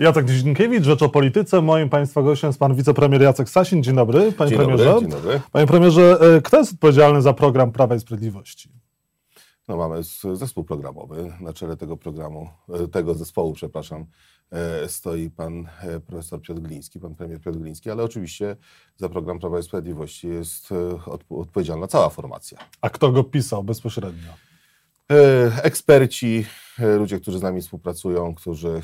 Jacek 0.00 0.26
Dzienkiewicz, 0.26 0.84
Rzecz 0.84 1.02
o 1.02 1.08
Polityce. 1.08 1.62
Moim 1.62 1.88
Państwa 1.88 2.22
gościem 2.22 2.48
jest 2.48 2.58
Pan 2.58 2.74
Wicepremier 2.74 3.22
Jacek 3.22 3.48
Sasin. 3.48 3.82
Dzień 3.82 3.94
dobry, 3.94 4.32
Panie 4.32 4.50
dzień 4.50 4.58
Premierze. 4.58 4.84
Dobry, 4.84 5.08
dzień 5.08 5.10
dobry. 5.10 5.40
Panie 5.52 5.66
Premierze, 5.66 6.18
e, 6.36 6.40
kto 6.42 6.58
jest 6.58 6.72
odpowiedzialny 6.72 7.22
za 7.22 7.32
program 7.32 7.72
Prawa 7.72 7.94
i 7.94 8.00
Sprawiedliwości? 8.00 8.70
No 9.68 9.76
mamy 9.76 10.02
zespół 10.32 10.64
programowy. 10.64 11.32
Na 11.40 11.52
czele 11.52 11.76
tego 11.76 11.96
programu, 11.96 12.48
e, 12.68 12.88
tego 12.88 13.14
zespołu, 13.14 13.52
przepraszam, 13.52 14.06
e, 14.50 14.88
stoi 14.88 15.30
pan 15.30 15.68
profesor 16.06 16.42
Piotr 16.42 16.60
Gliński, 16.60 17.00
pan 17.00 17.14
premier 17.14 17.40
Piotr 17.40 17.58
Gliński, 17.58 17.90
ale 17.90 18.02
oczywiście 18.02 18.56
za 18.96 19.08
program 19.08 19.38
Prawa 19.38 19.58
i 19.58 19.62
Sprawiedliwości 19.62 20.28
jest 20.28 20.68
odpowiedzialna 21.30 21.86
cała 21.86 22.08
formacja. 22.08 22.58
A 22.80 22.90
kto 22.90 23.12
go 23.12 23.24
pisał 23.24 23.64
bezpośrednio? 23.64 24.47
Eksperci, 25.62 26.44
ludzie, 26.98 27.20
którzy 27.20 27.38
z 27.38 27.42
nami 27.42 27.62
współpracują, 27.62 28.34
którzy 28.34 28.82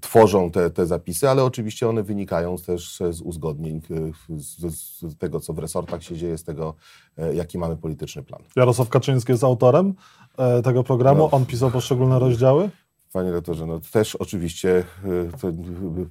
tworzą 0.00 0.50
te, 0.50 0.70
te 0.70 0.86
zapisy, 0.86 1.28
ale 1.28 1.44
oczywiście 1.44 1.88
one 1.88 2.02
wynikają 2.02 2.56
też 2.56 3.02
z 3.10 3.20
uzgodnień, 3.20 3.80
z, 4.28 4.74
z, 4.74 5.18
tego, 5.18 5.40
co 5.40 5.52
w 5.52 5.58
resortach 5.58 6.02
się 6.02 6.16
dzieje, 6.16 6.38
z 6.38 6.44
tego, 6.44 6.74
jaki 7.34 7.58
mamy 7.58 7.76
polityczny 7.76 8.22
plan. 8.22 8.42
Jarosław 8.56 8.88
Kaczyński 8.88 9.32
jest 9.32 9.44
autorem 9.44 9.94
tego 10.64 10.84
programu, 10.84 11.18
no. 11.18 11.30
on 11.30 11.46
pisał 11.46 11.70
poszczególne 11.70 12.18
rozdziały? 12.18 12.70
Panie 13.12 13.32
rektorze, 13.32 13.66
no 13.66 13.80
też 13.92 14.16
oczywiście 14.16 14.84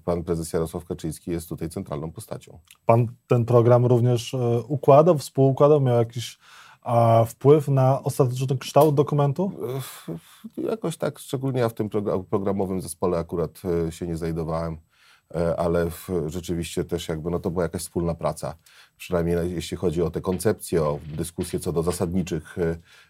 pan 0.06 0.24
prezes 0.24 0.54
Jarosław 0.54 0.86
Kaczyński 0.86 1.32
jest 1.32 1.50
tutaj 1.50 1.70
centralną 1.70 2.12
postacią. 2.12 2.60
Pan 2.86 3.08
ten 3.28 3.46
program 3.46 3.86
również 3.86 4.36
układał, 4.68 5.18
współukładał, 5.18 5.82
miał 5.82 5.98
jakiś 5.98 6.40
a 6.82 7.26
wpływ 7.26 7.68
na 7.68 8.04
ostateczny 8.04 8.58
kształt 8.58 8.96
dokumentu? 8.96 9.52
Jakoś 10.58 10.98
tak, 10.98 11.20
szczególnie 11.20 11.60
ja 11.60 11.70
w 11.70 11.74
tym 11.74 11.90
programowym 12.30 12.82
zespole 12.82 13.18
akurat 13.18 13.62
e, 13.88 13.92
się 13.92 14.08
nie 14.08 14.18
znajdowałem, 14.18 14.78
e, 15.36 15.60
ale 15.60 15.88
rzeczywiście 16.28 16.84
też 16.84 17.08
jakby 17.08 17.30
no 17.32 17.40
to 17.40 17.52
była 17.52 17.64
jakaś 17.64 17.82
wspólna 17.82 18.16
praca. 18.16 18.56
Przynajmniej 18.98 19.54
jeśli 19.54 19.78
chodzi 19.78 20.02
o 20.02 20.12
te 20.12 20.22
koncepcje, 20.22 20.84
o 20.84 21.00
dyskusje 21.18 21.60
co 21.60 21.72
do 21.72 21.84
zasadniczych 21.84 22.56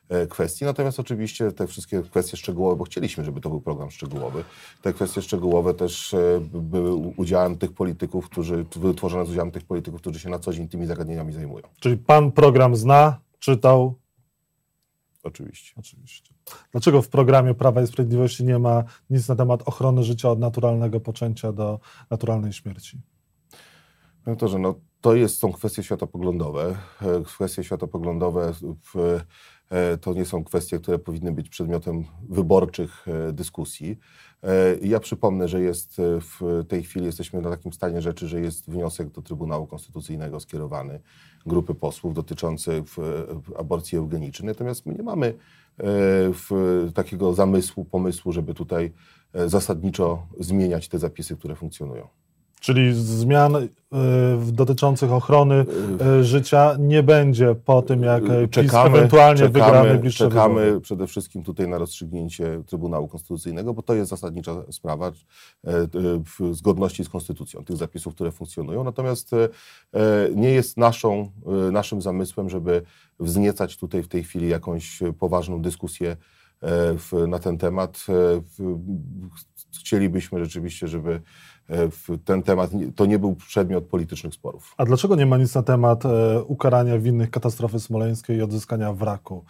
e, 0.09 0.27
kwestii. 0.27 0.65
Natomiast 0.65 0.99
oczywiście 0.99 1.51
te 1.51 1.67
wszystkie 1.67 2.01
kwestie 2.01 2.37
szczegółowe, 2.37 2.75
bo 2.75 2.83
chcieliśmy, 2.83 3.23
żeby 3.23 3.41
to 3.41 3.49
był 3.49 3.61
program 3.61 3.91
szczegółowy. 3.91 4.43
Te 4.81 4.93
kwestie 4.93 5.21
szczegółowe 5.21 5.73
też 5.73 6.15
były 6.53 6.91
udziałem 6.93 7.57
tych 7.57 7.73
polityków, 7.73 8.25
którzy, 8.29 8.65
wytworzone 8.75 9.25
z 9.25 9.29
udziałem 9.29 9.51
tych 9.51 9.63
polityków, 9.63 10.01
którzy 10.01 10.19
się 10.19 10.29
na 10.29 10.39
co 10.39 10.53
dzień 10.53 10.67
tymi 10.67 10.85
zagadnieniami 10.85 11.33
zajmują. 11.33 11.63
Czyli 11.79 11.97
pan 11.97 12.31
program 12.31 12.75
zna, 12.75 13.19
czytał? 13.41 13.99
Oczywiście. 15.23 15.73
Oczywiście. 15.77 16.33
Dlaczego 16.71 17.01
w 17.01 17.09
programie 17.09 17.53
Prawa 17.53 17.81
i 17.81 17.87
Sprawiedliwości 17.87 18.43
nie 18.43 18.59
ma 18.59 18.83
nic 19.09 19.27
na 19.27 19.35
temat 19.35 19.61
ochrony 19.65 20.03
życia 20.03 20.29
od 20.29 20.39
naturalnego 20.39 20.99
poczęcia 20.99 21.51
do 21.51 21.79
naturalnej 22.09 22.53
śmierci? 22.53 23.01
To, 24.37 24.47
że 24.47 24.59
no, 24.59 24.75
to 25.01 25.15
jest, 25.15 25.37
są 25.37 25.51
kwestie 25.51 25.83
światopoglądowe. 25.83 26.77
E, 27.01 27.23
kwestie 27.23 27.63
światopoglądowe 27.63 28.53
w, 28.93 29.19
to 30.01 30.13
nie 30.13 30.25
są 30.25 30.43
kwestie, 30.43 30.79
które 30.79 30.99
powinny 30.99 31.31
być 31.31 31.49
przedmiotem 31.49 32.05
wyborczych 32.29 33.07
e, 33.07 33.33
dyskusji. 33.33 33.99
Ja 34.81 34.99
przypomnę, 34.99 35.47
że 35.47 35.61
jest 35.61 35.97
w 35.99 36.63
tej 36.67 36.83
chwili 36.83 37.05
jesteśmy 37.05 37.41
na 37.41 37.49
takim 37.49 37.73
stanie 37.73 38.01
rzeczy, 38.01 38.27
że 38.27 38.41
jest 38.41 38.69
wniosek 38.69 39.09
do 39.09 39.21
Trybunału 39.21 39.67
Konstytucyjnego 39.67 40.39
skierowany 40.39 40.99
grupy 41.45 41.75
posłów 41.75 42.13
dotyczący 42.13 42.83
aborcji 43.57 43.97
eugenicznej. 43.97 44.47
Natomiast 44.47 44.85
my 44.85 44.93
nie 44.93 45.03
mamy 45.03 45.33
takiego 46.93 47.33
zamysłu, 47.33 47.85
pomysłu, 47.85 48.31
żeby 48.31 48.53
tutaj 48.53 48.91
zasadniczo 49.45 50.27
zmieniać 50.39 50.89
te 50.89 50.99
zapisy, 50.99 51.37
które 51.37 51.55
funkcjonują. 51.55 52.07
Czyli 52.61 52.93
zmian 52.93 53.55
y, 53.55 53.67
dotyczących 54.51 55.11
ochrony 55.11 55.65
y, 56.19 56.23
życia 56.23 56.75
nie 56.79 57.03
będzie 57.03 57.55
po 57.55 57.81
tym, 57.81 58.03
jak 58.03 58.23
czekamy, 58.51 58.97
ewentualnie 58.97 59.41
czekamy, 59.41 59.65
wygra 59.65 59.83
najbliższe 59.83 60.29
Czekamy 60.29 60.61
wybory. 60.61 60.81
przede 60.81 61.07
wszystkim 61.07 61.43
tutaj 61.43 61.67
na 61.67 61.77
rozstrzygnięcie 61.77 62.63
Trybunału 62.65 63.07
Konstytucyjnego, 63.07 63.73
bo 63.73 63.81
to 63.81 63.93
jest 63.93 64.09
zasadnicza 64.09 64.55
sprawa 64.71 65.11
w 66.25 66.55
zgodności 66.55 67.03
z 67.03 67.09
konstytucją 67.09 67.65
tych 67.65 67.77
zapisów, 67.77 68.15
które 68.15 68.31
funkcjonują. 68.31 68.83
Natomiast 68.83 69.31
nie 70.35 70.49
jest 70.49 70.77
naszą, 70.77 71.31
naszym 71.71 72.01
zamysłem, 72.01 72.49
żeby 72.49 72.81
wzniecać 73.19 73.77
tutaj 73.77 74.03
w 74.03 74.07
tej 74.07 74.23
chwili 74.23 74.49
jakąś 74.49 74.99
poważną 75.19 75.61
dyskusję 75.61 76.17
na 77.27 77.39
ten 77.39 77.57
temat. 77.57 78.05
Chcielibyśmy 79.71 80.39
rzeczywiście, 80.39 80.87
żeby 80.87 81.21
E, 81.71 82.17
ten 82.25 82.43
temat, 82.43 82.71
to 82.95 83.05
nie 83.05 83.19
był 83.19 83.35
przedmiot 83.35 83.83
politycznych 83.83 84.33
sporów. 84.33 84.73
A 84.77 84.85
dlaczego 84.85 85.15
nie 85.15 85.25
ma 85.25 85.37
nic 85.37 85.55
na 85.55 85.63
temat 85.63 86.05
e, 86.05 86.43
ukarania 86.43 86.99
winnych 86.99 87.29
katastrofy 87.31 87.79
smoleńskiej 87.79 88.37
i 88.37 88.41
odzyskania 88.41 88.93
wraku 88.93 89.43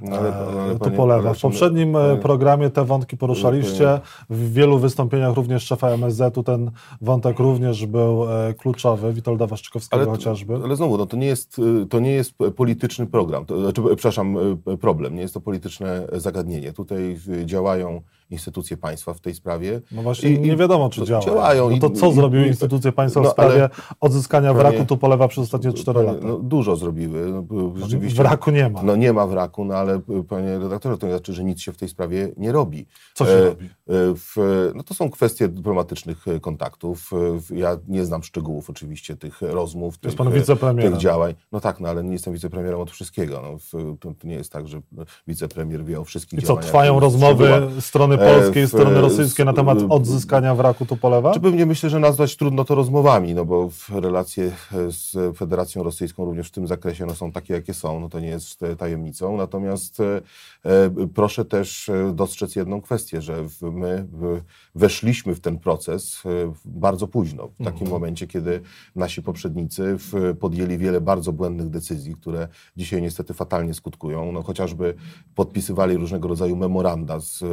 no, 0.00 0.16
ale, 0.16 0.34
ale 0.34 0.72
e, 0.72 0.78
Tupolewa? 0.78 1.34
W 1.34 1.40
poprzednim 1.40 1.92
panie, 1.92 2.16
programie 2.16 2.70
te 2.70 2.84
wątki 2.84 3.16
poruszaliście, 3.16 4.00
w 4.30 4.52
wielu 4.52 4.78
wystąpieniach 4.78 5.34
również 5.34 5.62
szefa 5.62 5.88
MSZ-u 5.88 6.42
ten 6.42 6.70
wątek 7.00 7.38
również 7.38 7.86
był 7.86 8.24
kluczowy, 8.58 9.12
Witolda 9.12 9.46
Waszczykowskiego 9.46 10.02
ale, 10.02 10.10
chociażby. 10.10 10.54
Ale 10.64 10.76
znowu, 10.76 10.98
no, 10.98 11.06
to, 11.06 11.16
nie 11.16 11.26
jest, 11.26 11.60
to 11.90 12.00
nie 12.00 12.12
jest 12.12 12.34
polityczny 12.56 13.06
program, 13.06 13.46
to, 13.46 13.60
znaczy, 13.60 13.82
przepraszam, 13.82 14.36
problem, 14.80 15.14
nie 15.14 15.22
jest 15.22 15.34
to 15.34 15.40
polityczne 15.40 16.06
zagadnienie. 16.12 16.57
Tutaj 16.74 17.18
działają 17.44 18.02
instytucje 18.30 18.76
państwa 18.76 19.14
w 19.14 19.20
tej 19.20 19.34
sprawie. 19.34 19.80
No 19.92 20.02
właśnie 20.02 20.30
I, 20.30 20.40
nie 20.40 20.56
wiadomo, 20.56 20.90
czy 20.90 21.04
działa. 21.04 21.24
działają. 21.24 21.70
No 21.70 21.78
to 21.78 21.90
co 21.90 22.12
zrobiły 22.12 22.46
instytucje 22.46 22.92
państwa 22.92 23.20
no, 23.20 23.28
w 23.28 23.32
sprawie 23.32 23.68
odzyskania 24.00 24.54
panie, 24.54 24.70
wraku 24.70 24.86
Tupolewa 24.86 25.28
przez 25.28 25.44
ostatnie 25.44 25.72
4 25.72 26.02
lata? 26.02 26.18
No, 26.22 26.38
dużo 26.38 26.76
zrobiły. 26.76 27.32
No, 27.32 27.44
no, 27.50 27.72
rzeczywiście, 27.76 28.22
wraku 28.22 28.50
nie 28.50 28.68
ma. 28.68 28.82
No 28.82 28.96
nie 28.96 29.12
ma 29.12 29.26
wraku, 29.26 29.64
no 29.64 29.74
ale 29.74 30.00
panie 30.28 30.58
redaktorze, 30.58 30.98
to 30.98 31.06
nie 31.06 31.12
znaczy, 31.12 31.32
że 31.32 31.44
nic 31.44 31.60
się 31.60 31.72
w 31.72 31.76
tej 31.76 31.88
sprawie 31.88 32.32
nie 32.36 32.52
robi. 32.52 32.86
Co 33.14 33.24
się 33.24 33.30
e, 33.30 33.44
robi? 33.44 33.66
E, 33.66 33.70
w, 34.14 34.36
no 34.74 34.82
to 34.82 34.94
są 34.94 35.10
kwestie 35.10 35.48
dyplomatycznych 35.48 36.28
e, 36.28 36.40
kontaktów. 36.40 37.10
E, 37.52 37.56
ja 37.56 37.76
nie 37.88 38.04
znam 38.04 38.22
szczegółów 38.22 38.70
oczywiście 38.70 39.16
tych 39.16 39.42
rozmów, 39.42 39.98
tych, 39.98 40.14
tych 40.80 40.96
działań. 40.96 41.34
No 41.52 41.60
tak, 41.60 41.80
no 41.80 41.88
ale 41.88 42.04
nie 42.04 42.12
jestem 42.12 42.34
wicepremierem 42.34 42.80
od 42.80 42.90
wszystkiego. 42.90 43.42
No, 43.42 43.80
to, 44.00 44.14
nie 44.24 44.34
jest 44.34 44.52
tak, 44.52 44.68
że 44.68 44.80
wicepremier 45.26 45.84
wie 45.84 46.00
o 46.00 46.04
wszystkich 46.04 46.38
I 46.38 46.42
co, 46.42 46.46
działaniach. 46.46 46.64
trwają 46.64 47.00
rozmowy 47.00 47.68
strony 47.80 48.17
polskiej, 48.18 48.66
w, 48.66 48.68
strony 48.68 49.00
rosyjskiej 49.00 49.46
na 49.46 49.52
temat 49.52 49.78
odzyskania 49.88 50.54
wraku 50.54 50.86
Tupolewa? 50.86 51.34
Czy 51.34 51.40
pewnie 51.40 51.66
myślę, 51.66 51.90
że 51.90 51.98
nazwać 51.98 52.36
trudno 52.36 52.64
to 52.64 52.74
rozmowami, 52.74 53.34
no 53.34 53.44
bo 53.44 53.70
relacje 53.92 54.52
z 54.88 55.36
Federacją 55.36 55.82
Rosyjską 55.82 56.24
również 56.24 56.48
w 56.48 56.50
tym 56.50 56.66
zakresie 56.66 57.06
no, 57.06 57.14
są 57.14 57.32
takie, 57.32 57.54
jakie 57.54 57.74
są, 57.74 58.00
no 58.00 58.08
to 58.08 58.20
nie 58.20 58.28
jest 58.28 58.60
tajemnicą. 58.78 59.36
Natomiast 59.36 60.00
e, 60.00 60.20
proszę 61.14 61.44
też 61.44 61.88
e, 61.88 62.12
dostrzec 62.14 62.56
jedną 62.56 62.80
kwestię, 62.80 63.22
że 63.22 63.44
my 63.72 64.06
weszliśmy 64.74 65.34
w 65.34 65.40
ten 65.40 65.58
proces 65.58 66.22
e, 66.26 66.52
bardzo 66.64 67.08
późno, 67.08 67.48
w 67.48 67.56
takim 67.56 67.72
mhm. 67.72 67.90
momencie, 67.90 68.26
kiedy 68.26 68.60
nasi 68.96 69.22
poprzednicy 69.22 69.96
podjęli 70.40 70.78
wiele 70.78 71.00
bardzo 71.00 71.32
błędnych 71.32 71.70
decyzji, 71.70 72.14
które 72.14 72.48
dzisiaj 72.76 73.02
niestety 73.02 73.34
fatalnie 73.34 73.74
skutkują. 73.74 74.32
No, 74.32 74.42
chociażby 74.42 74.94
podpisywali 75.34 75.96
różnego 75.96 76.28
rodzaju 76.28 76.56
memoranda 76.56 77.20
z 77.20 77.44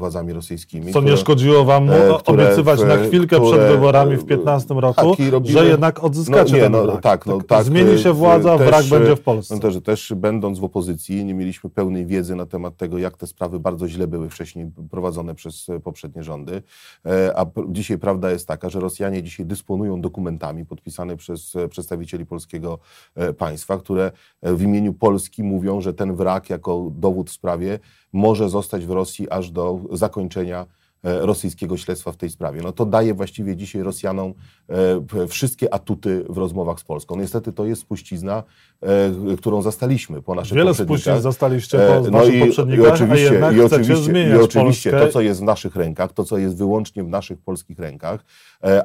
władzami 0.00 0.32
rosyjskimi, 0.32 0.92
co 0.92 1.00
nie 1.00 1.16
szkodziło 1.16 1.64
wam 1.64 1.90
e, 1.90 2.18
które, 2.18 2.46
obiecywać 2.46 2.80
na 2.82 2.96
chwilkę 2.96 3.36
które, 3.36 3.50
przed 3.50 3.68
wyborami 3.68 4.16
w 4.16 4.24
15 4.24 4.74
roku, 4.74 5.16
robimy, 5.30 5.60
że 5.60 5.66
jednak 5.66 6.04
odzyskacie 6.04 6.52
no, 6.52 6.58
nie, 6.58 6.68
no, 6.68 6.86
ten 6.86 7.00
Tak, 7.00 7.26
no, 7.26 7.36
tak, 7.36 7.46
tak, 7.46 7.64
Zmieni 7.64 7.98
się 7.98 8.12
władza, 8.12 8.58
też, 8.58 8.68
wrak 8.68 8.84
będzie 8.84 9.16
w 9.16 9.20
Polsce. 9.20 9.54
No, 9.54 9.60
też, 9.60 9.82
też 9.84 10.12
będąc 10.16 10.58
w 10.58 10.64
opozycji 10.64 11.24
nie 11.24 11.34
mieliśmy 11.34 11.70
pełnej 11.70 12.06
wiedzy 12.06 12.34
na 12.34 12.46
temat 12.46 12.76
tego, 12.76 12.98
jak 12.98 13.16
te 13.16 13.26
sprawy 13.26 13.60
bardzo 13.60 13.88
źle 13.88 14.06
były 14.06 14.30
wcześniej 14.30 14.70
prowadzone 14.90 15.34
przez 15.34 15.66
poprzednie 15.84 16.22
rządy. 16.22 16.62
E, 17.06 17.38
a 17.38 17.46
dzisiaj 17.68 17.98
prawda 17.98 18.30
jest 18.30 18.48
taka, 18.48 18.70
że 18.70 18.80
Rosjanie 18.80 19.22
dzisiaj 19.22 19.46
dysponują 19.46 20.00
dokumentami 20.00 20.66
podpisane 20.66 21.16
przez 21.16 21.52
przedstawicieli 21.70 22.26
polskiego 22.26 22.78
e, 23.14 23.32
państwa, 23.32 23.78
które 23.78 24.12
w 24.42 24.62
imieniu 24.62 24.92
Polski 24.92 25.42
mówią, 25.42 25.80
że 25.80 25.94
ten 25.94 26.14
wrak 26.14 26.50
jako 26.50 26.90
dowód 26.90 27.30
w 27.30 27.32
sprawie 27.32 27.78
może 28.12 28.48
zostać 28.48 28.86
w 28.86 28.90
Rosji 28.90 29.30
aż 29.30 29.50
do 29.50 29.80
zakończenia 29.96 30.66
rosyjskiego 31.02 31.76
śledztwa 31.76 32.12
w 32.12 32.16
tej 32.16 32.30
sprawie. 32.30 32.60
No 32.62 32.72
to 32.72 32.86
daje 32.86 33.14
właściwie 33.14 33.56
dzisiaj 33.56 33.82
Rosjanom 33.82 34.34
e, 34.68 35.26
wszystkie 35.26 35.74
atuty 35.74 36.24
w 36.28 36.38
rozmowach 36.38 36.80
z 36.80 36.84
Polską. 36.84 37.16
Niestety 37.16 37.52
to 37.52 37.66
jest 37.66 37.82
spuścizna, 37.82 38.42
e, 38.82 39.36
którą 39.36 39.62
zastaliśmy 39.62 40.22
po 40.22 40.34
naszych 40.34 40.56
Wiele 40.56 40.74
spuścizn 40.74 41.20
zastaliście 41.20 41.78
po 41.78 42.10
no 42.10 42.24
i, 42.24 42.40
poprzednikach, 42.40 42.86
i 42.86 42.88
oczywiście, 42.88 43.46
a 43.46 43.52
i 43.52 43.60
oczywiście, 43.60 44.30
i 44.30 44.34
oczywiście 44.34 44.90
to, 44.90 45.08
co 45.08 45.20
jest 45.20 45.40
w 45.40 45.42
naszych 45.42 45.76
rękach, 45.76 46.12
to, 46.12 46.24
co 46.24 46.38
jest 46.38 46.56
wyłącznie 46.56 47.04
w 47.04 47.08
naszych 47.08 47.38
polskich 47.38 47.78
rękach, 47.78 48.24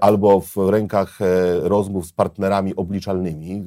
albo 0.02 0.42
w 0.42 0.58
rękach 0.70 1.20
rozmów 1.62 2.06
z 2.06 2.12
partnerami 2.12 2.76
obliczalnymi, 2.76 3.64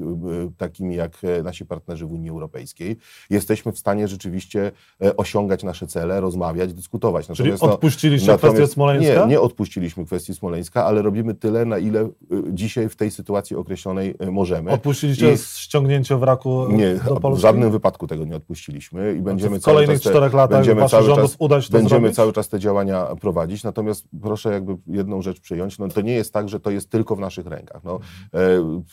takimi 0.57 0.95
jak 0.95 1.19
nasi 1.45 1.67
partnerzy 1.67 2.07
w 2.07 2.13
Unii 2.13 2.31
Europejskiej, 2.31 2.97
jesteśmy 3.31 3.73
w 3.73 3.79
stanie 3.79 4.09
rzeczywiście 4.09 4.73
osiągać 5.17 5.63
nasze 5.63 5.87
cele, 5.87 6.21
rozmawiać, 6.21 6.75
dyskutować. 6.75 7.29
Natomiast, 7.29 7.61
Czyli 7.61 7.73
odpuściliście 7.73 8.38
kwestię 8.39 8.67
Smoleńska? 8.67 9.21
Nie, 9.21 9.27
nie 9.27 9.41
odpuściliśmy 9.41 10.05
kwestii 10.05 10.35
Smoleńska, 10.35 10.85
ale 10.85 11.03
robimy 11.03 11.35
tyle, 11.35 11.65
na 11.65 11.79
ile 11.79 12.03
y, 12.03 12.09
dzisiaj 12.53 12.89
w 12.89 12.97
tej 12.97 13.11
sytuacji 13.11 13.57
określonej 13.57 14.15
y, 14.23 14.31
możemy. 14.31 14.71
Odpuściliście 14.71 15.33
I... 15.33 15.39
ściągnięcie 15.39 16.17
wraku 16.17 16.67
nie, 16.71 16.95
do 16.95 17.21
Polski? 17.21 17.39
w 17.39 17.43
żadnym 17.43 17.71
wypadku 17.71 18.07
tego 18.07 18.25
nie 18.25 18.37
odpuściliśmy 18.37 19.15
i 19.15 19.21
będziemy 19.21 19.61
w 19.61 19.63
kolejnych 19.63 20.01
cały 20.01 20.15
czterech 20.15 20.35
latach 20.35 20.59
będziemy 20.59 20.89
cały 20.89 21.17
czas, 21.17 21.37
uda 21.39 21.61
się 21.61 21.73
Będziemy 21.73 22.01
zrobić? 22.01 22.17
cały 22.17 22.33
czas 22.33 22.49
te 22.49 22.59
działania 22.59 23.07
prowadzić, 23.21 23.65
natomiast 23.65 24.05
proszę 24.23 24.53
jakby 24.53 24.77
jedną 24.87 25.23
rzecz 25.23 25.41
przyjąć, 25.41 25.79
no 25.79 25.89
to 25.89 26.01
nie 26.01 26.13
jest 26.13 26.33
tak, 26.33 26.49
że 26.49 26.61
to 26.61 26.71
jest 26.71 26.91
tylko 26.91 27.17
w 27.17 27.21
naszych 27.21 27.47
rękach. 27.47 27.85
No, 27.85 27.99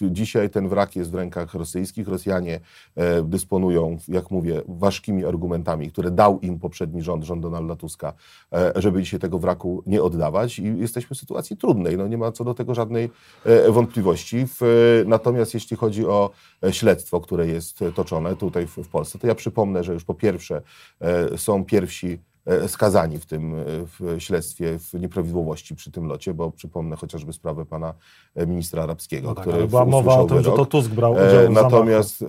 e, 0.01 0.11
dzisiaj 0.11 0.49
ten 0.49 0.69
wrak 0.69 0.95
jest 0.95 1.11
w 1.11 1.15
rękach 1.15 1.53
rosyjskich, 1.53 2.07
Rosjanie 2.07 2.59
e, 2.95 3.21
dysponują, 3.21 3.97
jak 4.07 4.31
mówię, 4.31 4.61
ważkimi 4.67 5.25
argumentami, 5.25 5.91
które 5.91 6.11
dał 6.11 6.39
im 6.39 6.59
poprzedni 6.59 7.01
rząd, 7.01 7.23
rząd 7.23 7.41
Donalda 7.41 7.75
Tuska, 7.75 8.13
e, 8.53 8.71
żeby 8.75 9.03
dzisiaj 9.03 9.19
tego 9.19 9.34
wraku 9.39 9.83
nie 9.85 10.03
oddawać 10.03 10.59
i 10.59 10.77
jesteśmy 10.77 11.15
w 11.15 11.19
sytuacji 11.19 11.57
trudnej, 11.57 11.97
no 11.97 12.07
nie 12.07 12.17
ma 12.17 12.31
co 12.31 12.43
do 12.43 12.53
tego 12.53 12.75
żadnej 12.75 13.09
e, 13.45 13.71
wątpliwości. 13.71 14.45
W, 14.47 14.61
natomiast 15.07 15.53
jeśli 15.53 15.77
chodzi 15.77 16.05
o 16.05 16.29
e, 16.63 16.73
śledztwo, 16.73 17.21
które 17.21 17.47
jest 17.47 17.79
toczone 17.95 18.35
tutaj 18.35 18.67
w, 18.67 18.87
Polsce, 18.87 19.19
to 19.19 19.27
ja 19.27 19.35
przypomnę, 19.35 19.83
że 19.83 19.93
już 19.93 20.03
po 20.03 20.13
pierwsze 20.13 20.61
e, 21.01 21.37
są 21.37 21.65
pierwsi 21.65 22.19
E, 22.45 22.67
skazani 22.67 23.19
w 23.19 23.25
tym 23.25 23.53
e, 23.53 23.65
w 23.99 24.15
śledztwie 24.19 24.79
w 24.79 24.93
nieprawidłowości 24.93 25.75
przy 25.75 25.91
tym 25.91 26.05
locie, 26.07 26.33
bo 26.33 26.51
przypomnę 26.51 26.95
chociażby 26.95 27.33
sprawę 27.33 27.65
pana 27.65 27.93
e, 28.35 28.47
ministra 28.47 28.83
arabskiego, 28.83 29.27
no 29.27 29.35
tak, 29.35 29.47
który 29.47 29.67
była 29.67 29.85
mowa 29.85 30.15
o 30.15 30.25
tym, 30.25 30.37
wyrok. 30.37 30.53
że 30.53 30.57
to 30.57 30.65
Tusk 30.65 30.89
brał 30.89 31.13
udział 31.13 31.47
w 31.47 31.49
Natomiast 31.49 32.25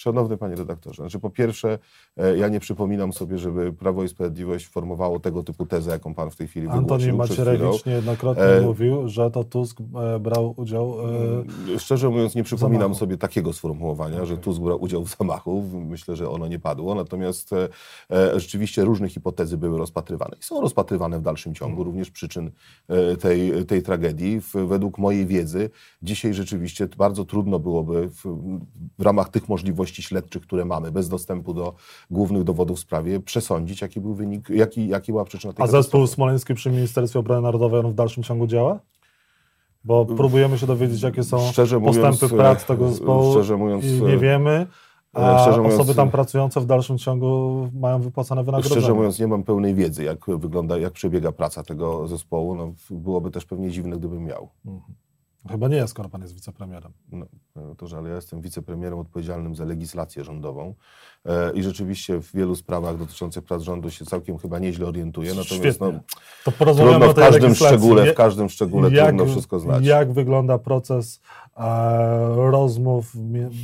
Szanowny 0.00 0.36
panie 0.36 0.56
redaktorze, 0.56 1.02
znaczy 1.02 1.18
po 1.18 1.30
pierwsze, 1.30 1.78
e, 2.16 2.36
ja 2.36 2.48
nie 2.48 2.60
przypominam 2.60 3.12
sobie, 3.12 3.38
żeby 3.38 3.72
Prawo 3.72 4.04
i 4.04 4.08
Sprawiedliwość 4.08 4.68
formowało 4.68 5.20
tego 5.20 5.42
typu 5.42 5.66
tezę, 5.66 5.90
jaką 5.90 6.14
pan 6.14 6.30
w 6.30 6.36
tej 6.36 6.48
chwili 6.48 6.68
Antoni 6.68 7.04
wygłosił. 7.04 7.16
Macierewicz 7.16 7.86
niejednokrotnie 7.86 8.44
e... 8.44 8.60
mówił, 8.60 9.08
że 9.08 9.30
to 9.30 9.44
Tusk 9.44 9.78
e, 9.80 10.18
brał 10.18 10.54
udział. 10.56 10.94
E... 11.74 11.78
Szczerze 11.78 12.08
mówiąc, 12.08 12.34
nie 12.34 12.42
przypominam 12.42 12.82
zamachu. 12.82 12.98
sobie 12.98 13.16
takiego 13.16 13.52
sformułowania, 13.52 14.14
okay. 14.14 14.26
że 14.26 14.36
Tusk 14.36 14.60
brał 14.60 14.82
udział 14.82 15.04
w 15.04 15.16
zamachu. 15.16 15.64
Myślę, 15.72 16.16
że 16.16 16.30
ono 16.30 16.46
nie 16.46 16.58
padło. 16.58 16.94
Natomiast 16.94 17.52
e, 17.52 17.68
e 18.10 18.40
rzeczywiście 18.40 18.84
różne 18.84 19.08
hipotezy 19.08 19.58
były 19.58 19.78
rozpatrywane 19.78 20.36
i 20.40 20.44
są 20.44 20.60
rozpatrywane 20.60 21.18
w 21.18 21.22
dalszym 21.22 21.54
ciągu, 21.54 21.76
hmm. 21.76 21.86
również 21.86 22.10
przyczyn 22.10 22.50
tej, 23.20 23.66
tej 23.66 23.82
tragedii. 23.82 24.40
Według 24.54 24.98
mojej 24.98 25.26
wiedzy 25.26 25.70
dzisiaj 26.02 26.34
rzeczywiście 26.34 26.88
bardzo 26.96 27.24
trudno 27.24 27.58
byłoby 27.58 28.08
w, 28.08 28.22
w 28.98 29.02
ramach 29.02 29.28
tych 29.28 29.48
możliwości, 29.48 29.89
możliwości 29.90 30.02
śledczych, 30.02 30.42
które 30.42 30.64
mamy, 30.64 30.92
bez 30.92 31.08
dostępu 31.08 31.54
do 31.54 31.74
głównych 32.10 32.44
dowodów 32.44 32.78
w 32.78 32.80
sprawie, 32.80 33.20
przesądzić, 33.20 33.82
jaki 33.82 34.00
był 34.00 34.14
wynik, 34.14 34.48
jaki, 34.50 34.88
jaki 34.88 35.12
była 35.12 35.24
przyczyna 35.24 35.52
tej 35.52 35.64
A 35.64 35.66
zespół 35.66 36.06
smoleński 36.06 36.54
przy 36.54 36.70
Ministerstwie 36.70 37.18
Obrony 37.18 37.42
Narodowej 37.42 37.80
on 37.80 37.92
w 37.92 37.94
dalszym 37.94 38.22
ciągu 38.22 38.46
działa? 38.46 38.80
Bo 39.84 40.06
próbujemy 40.06 40.58
się 40.58 40.66
dowiedzieć, 40.66 41.02
jakie 41.02 41.24
są 41.24 41.38
szczerze 41.38 41.80
postępy 41.80 42.24
mówiąc, 42.24 42.32
prac 42.32 42.66
tego 42.66 42.88
zespołu 42.88 43.32
szczerze 43.32 43.56
mówiąc, 43.56 43.84
i 43.84 44.02
nie 44.02 44.18
wiemy. 44.18 44.66
A 45.12 45.50
mówiąc, 45.56 45.74
osoby 45.74 45.94
tam 45.94 46.10
pracujące 46.10 46.60
w 46.60 46.66
dalszym 46.66 46.98
ciągu 46.98 47.68
mają 47.74 48.00
wypłacone 48.00 48.44
wynagrodzenie. 48.44 48.80
Szczerze 48.80 48.94
mówiąc, 48.94 49.18
nie 49.18 49.26
mam 49.26 49.42
pełnej 49.42 49.74
wiedzy, 49.74 50.04
jak 50.04 50.18
wygląda, 50.26 50.78
jak 50.78 50.92
przebiega 50.92 51.32
praca 51.32 51.62
tego 51.62 52.08
zespołu. 52.08 52.54
No, 52.54 52.72
byłoby 52.90 53.30
też 53.30 53.44
pewnie 53.44 53.70
dziwne, 53.70 53.96
gdybym 53.96 54.24
miał. 54.24 54.48
Mhm. 54.66 54.94
Chyba 55.48 55.68
nie 55.68 55.76
jest, 55.76 55.90
skoro 55.90 56.08
pan 56.08 56.22
jest 56.22 56.34
wicepremierem. 56.34 56.92
No, 57.12 57.26
to, 57.76 57.86
że 57.86 57.96
ale 57.96 58.08
ja 58.08 58.14
jestem 58.14 58.40
wicepremierem 58.40 58.98
odpowiedzialnym 58.98 59.56
za 59.56 59.64
legislację 59.64 60.24
rządową 60.24 60.74
e, 61.24 61.52
i 61.52 61.62
rzeczywiście 61.62 62.20
w 62.20 62.32
wielu 62.32 62.56
sprawach 62.56 62.98
dotyczących 62.98 63.44
prac 63.44 63.62
rządu 63.62 63.90
się 63.90 64.04
całkiem 64.04 64.38
chyba 64.38 64.58
nieźle 64.58 64.86
orientuję. 64.86 65.34
Natomiast 65.34 65.80
no, 65.80 65.92
to 66.44 66.52
trudno 66.52 67.12
w 67.12 67.14
każdym 67.14 67.54
szczególe, 67.54 68.12
w 68.12 68.16
każdym 68.16 68.48
szczególe 68.48 68.90
jak, 68.90 69.08
trudno 69.08 69.26
wszystko 69.26 69.60
znać. 69.60 69.84
Jak 69.84 70.12
wygląda 70.12 70.58
proces 70.58 71.20
e, 71.56 72.50
rozmów 72.50 73.14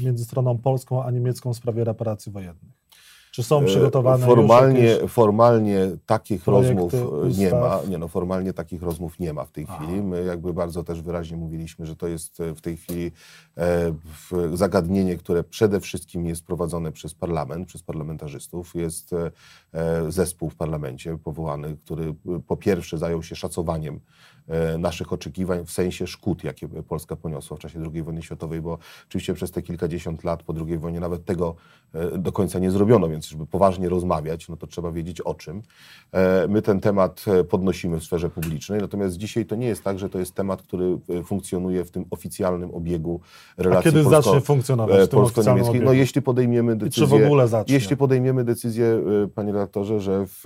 między 0.02 0.24
stroną 0.24 0.58
polską 0.58 1.04
a 1.04 1.10
niemiecką 1.10 1.52
w 1.52 1.56
sprawie 1.56 1.84
reparacji 1.84 2.32
wojennych? 2.32 2.75
Czy 3.36 3.42
są 3.42 3.60
e, 3.60 3.64
przygotowane 3.64 4.26
formalnie, 4.26 4.96
formalnie 5.08 5.78
takich 6.06 6.46
rozmów 6.46 6.92
nie 7.38 7.50
ma. 7.50 7.80
Nie 7.88 7.98
no, 7.98 8.08
formalnie 8.08 8.52
takich 8.52 8.82
rozmów 8.82 9.18
nie 9.18 9.32
ma 9.32 9.44
w 9.44 9.50
tej 9.50 9.66
Aha. 9.68 9.76
chwili. 9.76 10.02
My 10.02 10.24
jakby 10.24 10.52
bardzo 10.52 10.84
też 10.84 11.02
wyraźnie 11.02 11.36
mówiliśmy, 11.36 11.86
że 11.86 11.96
to 11.96 12.06
jest 12.06 12.40
e, 12.40 12.54
w 12.54 12.60
tej 12.60 12.76
chwili 12.76 13.12
e, 13.56 13.92
zagadnienie, 14.54 15.16
które 15.16 15.44
przede 15.44 15.80
wszystkim 15.80 16.26
jest 16.26 16.44
prowadzone 16.44 16.92
przez 16.92 17.14
parlament, 17.14 17.68
przez 17.68 17.82
parlamentarzystów. 17.82 18.74
Jest 18.74 19.10
zespół 20.08 20.50
w 20.50 20.54
parlamencie 20.54 21.18
powołany, 21.18 21.76
który 21.84 22.14
po 22.46 22.56
pierwsze 22.56 22.98
zajął 22.98 23.22
się 23.22 23.36
szacowaniem 23.36 24.00
E, 24.48 24.78
naszych 24.78 25.12
oczekiwań 25.12 25.66
w 25.66 25.70
sensie 25.70 26.06
szkód, 26.06 26.44
jakie 26.44 26.68
Polska 26.68 27.16
poniosła 27.16 27.56
w 27.56 27.60
czasie 27.60 27.82
II 27.92 28.02
wojny 28.02 28.22
światowej, 28.22 28.60
bo 28.60 28.78
oczywiście 29.08 29.34
przez 29.34 29.50
te 29.50 29.62
kilkadziesiąt 29.62 30.24
lat 30.24 30.42
po 30.42 30.54
II 30.66 30.78
wojnie 30.78 31.00
nawet 31.00 31.24
tego 31.24 31.54
e, 31.92 32.18
do 32.18 32.32
końca 32.32 32.58
nie 32.58 32.70
zrobiono, 32.70 33.08
więc 33.08 33.25
żeby 33.28 33.46
poważnie 33.46 33.88
rozmawiać, 33.88 34.48
no 34.48 34.56
to 34.56 34.66
trzeba 34.66 34.92
wiedzieć 34.92 35.20
o 35.20 35.34
czym. 35.34 35.62
E, 36.12 36.46
my 36.48 36.62
ten 36.62 36.80
temat 36.80 37.24
podnosimy 37.48 38.00
w 38.00 38.04
sferze 38.04 38.30
publicznej, 38.30 38.80
natomiast 38.80 39.16
dzisiaj 39.16 39.46
to 39.46 39.56
nie 39.56 39.66
jest 39.66 39.84
tak, 39.84 39.98
że 39.98 40.08
to 40.08 40.18
jest 40.18 40.34
temat, 40.34 40.62
który 40.62 40.98
funkcjonuje 41.24 41.84
w 41.84 41.90
tym 41.90 42.04
oficjalnym 42.10 42.74
obiegu 42.74 43.20
relacji 43.58 43.88
A 43.88 43.92
kiedy 43.92 44.04
polsko, 44.04 44.22
zacznie 44.22 44.40
funkcjonować 44.40 45.10
polsko-niemieckiej? 45.10 45.80
No 45.80 45.92
jeśli 45.92 46.22
podejmiemy 46.22 46.76
decyzję, 46.76 47.06
czy 47.06 47.10
w 47.10 47.24
ogóle 47.24 47.48
zacznie? 47.48 47.74
jeśli 47.74 47.96
podejmiemy 47.96 48.44
decyzję, 48.44 49.02
panie 49.34 49.52
redaktorze, 49.52 50.00
że 50.00 50.26
w, 50.26 50.44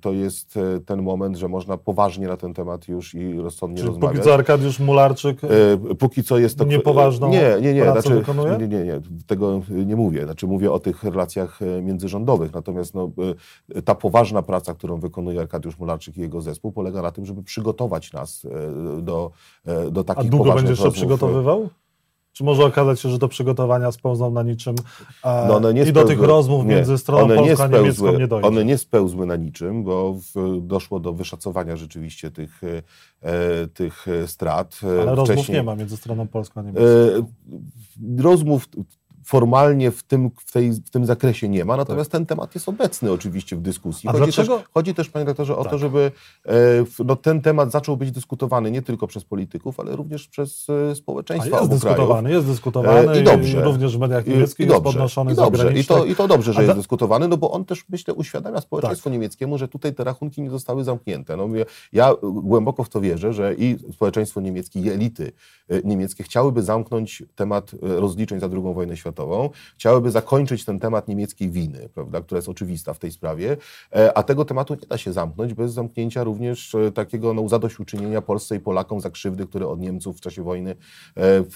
to 0.00 0.12
jest 0.12 0.58
ten 0.86 1.02
moment, 1.02 1.36
że 1.36 1.48
można 1.48 1.76
poważnie 1.76 2.28
na 2.28 2.36
ten 2.36 2.54
temat 2.54 2.88
już 2.88 3.14
i 3.14 3.40
rozsądnie 3.40 3.76
Czyli 3.76 3.88
rozmawiać. 3.88 4.16
Póki 4.16 4.24
co 4.24 4.34
Arkadiusz 4.34 4.80
Mularczyk 4.80 5.44
e, 5.44 5.94
póki 5.94 6.22
co 6.22 6.38
jest 6.38 6.58
to 6.58 6.64
niepoważną 6.64 7.28
nie, 7.28 7.56
nie, 7.60 7.74
nie, 7.74 7.82
pracę 7.82 8.00
znaczy, 8.00 8.18
wykonuje? 8.18 8.56
Nie, 8.58 8.68
nie, 8.68 8.84
nie, 8.84 9.00
tego 9.26 9.60
nie 9.86 9.96
mówię. 9.96 10.24
Znaczy 10.24 10.46
mówię 10.46 10.72
o 10.72 10.78
tych 10.78 11.04
relacjach 11.04 11.62
e, 11.62 11.82
międzyrządowych. 12.18 12.52
Natomiast 12.52 12.94
no, 12.94 13.10
e, 13.74 13.82
ta 13.82 13.94
poważna 13.94 14.42
praca, 14.42 14.74
którą 14.74 15.00
wykonuje 15.00 15.40
Arkadiusz 15.40 15.78
Mularczyk 15.78 16.16
i 16.16 16.20
jego 16.20 16.40
zespół 16.40 16.72
polega 16.72 17.02
na 17.02 17.10
tym, 17.10 17.26
żeby 17.26 17.42
przygotować 17.42 18.12
nas 18.12 18.46
do, 19.02 19.30
do 19.90 20.04
takich 20.04 20.26
A 20.26 20.30
długo 20.30 20.54
będziesz 20.54 20.78
to 20.78 20.90
przygotowywał? 20.90 21.68
Czy 22.32 22.44
może 22.44 22.64
okazać 22.64 23.00
się, 23.00 23.08
że 23.08 23.18
do 23.18 23.28
przygotowania 23.28 23.92
spełzną 23.92 24.30
na 24.30 24.42
niczym 24.42 24.74
no 25.24 25.56
one 25.56 25.74
nie 25.74 25.82
i 25.82 25.92
do 25.92 26.04
tych 26.04 26.20
rozmów 26.20 26.66
nie, 26.66 26.74
między 26.74 26.98
stroną 26.98 27.36
polską 27.36 27.68
nie 27.68 27.76
a 27.76 27.78
niemiecką 27.78 28.18
nie 28.18 28.28
dojdzie? 28.28 28.48
One 28.48 28.64
nie 28.64 28.78
spełzły 28.78 29.26
na 29.26 29.36
niczym, 29.36 29.84
bo 29.84 30.14
w, 30.14 30.60
doszło 30.60 31.00
do 31.00 31.12
wyszacowania 31.12 31.76
rzeczywiście 31.76 32.30
tych, 32.30 32.60
e, 33.22 33.66
tych 33.66 34.06
strat. 34.26 34.80
Ale 34.82 35.12
Wcześniej, 35.12 35.36
rozmów 35.36 35.48
nie 35.48 35.62
ma 35.62 35.76
między 35.76 35.96
stroną 35.96 36.28
polską 36.28 36.60
a 36.60 36.64
niemiecką. 36.64 36.84
E, 36.84 38.22
rozmów 38.22 38.68
formalnie 39.28 39.90
w 39.90 40.02
tym, 40.02 40.30
w, 40.36 40.52
tej, 40.52 40.72
w 40.72 40.90
tym 40.90 41.06
zakresie 41.06 41.48
nie 41.48 41.64
ma, 41.64 41.76
natomiast 41.76 42.10
tak. 42.10 42.18
ten 42.18 42.26
temat 42.26 42.54
jest 42.54 42.68
obecny 42.68 43.12
oczywiście 43.12 43.56
w 43.56 43.60
dyskusji. 43.60 44.10
Chodzi, 44.10 44.32
też, 44.32 44.48
chodzi 44.74 44.94
też, 44.94 45.10
panie 45.10 45.24
doktorze, 45.24 45.56
o 45.56 45.62
tak. 45.62 45.70
to, 45.70 45.78
żeby 45.78 46.12
e, 46.46 46.52
no, 47.04 47.16
ten 47.16 47.40
temat 47.42 47.70
zaczął 47.70 47.96
być 47.96 48.10
dyskutowany 48.10 48.70
nie 48.70 48.82
tylko 48.82 49.06
przez 49.06 49.24
polityków, 49.24 49.80
ale 49.80 49.96
również 49.96 50.28
przez 50.28 50.66
e, 50.90 50.94
społeczeństwo 50.94 51.56
A 51.56 51.60
jest 51.60 51.70
dyskutowany, 51.70 52.28
krajów. 52.28 52.30
jest 52.30 52.46
dyskutowany 52.46 53.12
e, 53.12 53.20
i 53.20 53.24
dobrze. 53.24 53.62
również 53.62 53.96
w 53.96 54.00
mediach 54.00 54.26
niemieckich 54.26 54.66
I, 54.66 54.68
i 54.68 54.72
dobrze, 54.72 54.88
jest 54.88 54.94
podnoszony 54.94 55.32
i 55.32 55.36
dobrze, 55.36 55.72
i 55.72 55.84
to, 55.84 56.04
I 56.04 56.14
to 56.14 56.28
dobrze, 56.28 56.52
że 56.52 56.62
jest 56.62 56.76
dyskutowany, 56.76 57.28
no 57.28 57.36
bo 57.36 57.50
on 57.50 57.64
też, 57.64 57.84
myślę, 57.88 58.14
uświadamia 58.14 58.60
społeczeństwu 58.60 59.04
tak. 59.04 59.12
niemieckiemu, 59.12 59.58
że 59.58 59.68
tutaj 59.68 59.94
te 59.94 60.04
rachunki 60.04 60.42
nie 60.42 60.50
zostały 60.50 60.84
zamknięte. 60.84 61.36
No, 61.36 61.48
ja 61.92 62.14
głęboko 62.22 62.84
w 62.84 62.88
to 62.88 63.00
wierzę, 63.00 63.32
że 63.32 63.54
i 63.54 63.76
społeczeństwo 63.92 64.40
niemieckie, 64.40 64.80
i 64.80 64.90
elity 64.90 65.32
e, 65.68 65.82
niemieckie 65.84 66.24
chciałyby 66.24 66.62
zamknąć 66.62 67.22
temat 67.36 67.70
e, 67.74 68.00
rozliczeń 68.00 68.40
za 68.40 68.46
II 68.46 68.74
wojnę 68.74 68.96
światową 68.96 69.17
światową, 69.18 69.50
chciałyby 69.76 70.10
zakończyć 70.10 70.64
ten 70.64 70.78
temat 70.78 71.08
niemieckiej 71.08 71.50
winy, 71.50 71.88
prawda, 71.94 72.20
która 72.20 72.38
jest 72.38 72.48
oczywista 72.48 72.94
w 72.94 72.98
tej 72.98 73.12
sprawie, 73.12 73.56
e, 73.96 74.18
a 74.18 74.22
tego 74.22 74.44
tematu 74.44 74.74
nie 74.74 74.86
da 74.88 74.98
się 74.98 75.12
zamknąć 75.12 75.54
bez 75.54 75.72
zamknięcia 75.72 76.24
również 76.24 76.74
e, 76.74 76.92
takiego 76.92 77.34
no, 77.34 77.48
zadośćuczynienia 77.48 78.22
Polsce 78.22 78.56
i 78.56 78.60
Polakom 78.60 79.00
za 79.00 79.10
krzywdy, 79.10 79.46
które 79.46 79.68
od 79.68 79.80
Niemców 79.80 80.18
w 80.18 80.20
czasie 80.20 80.42
wojny 80.42 80.76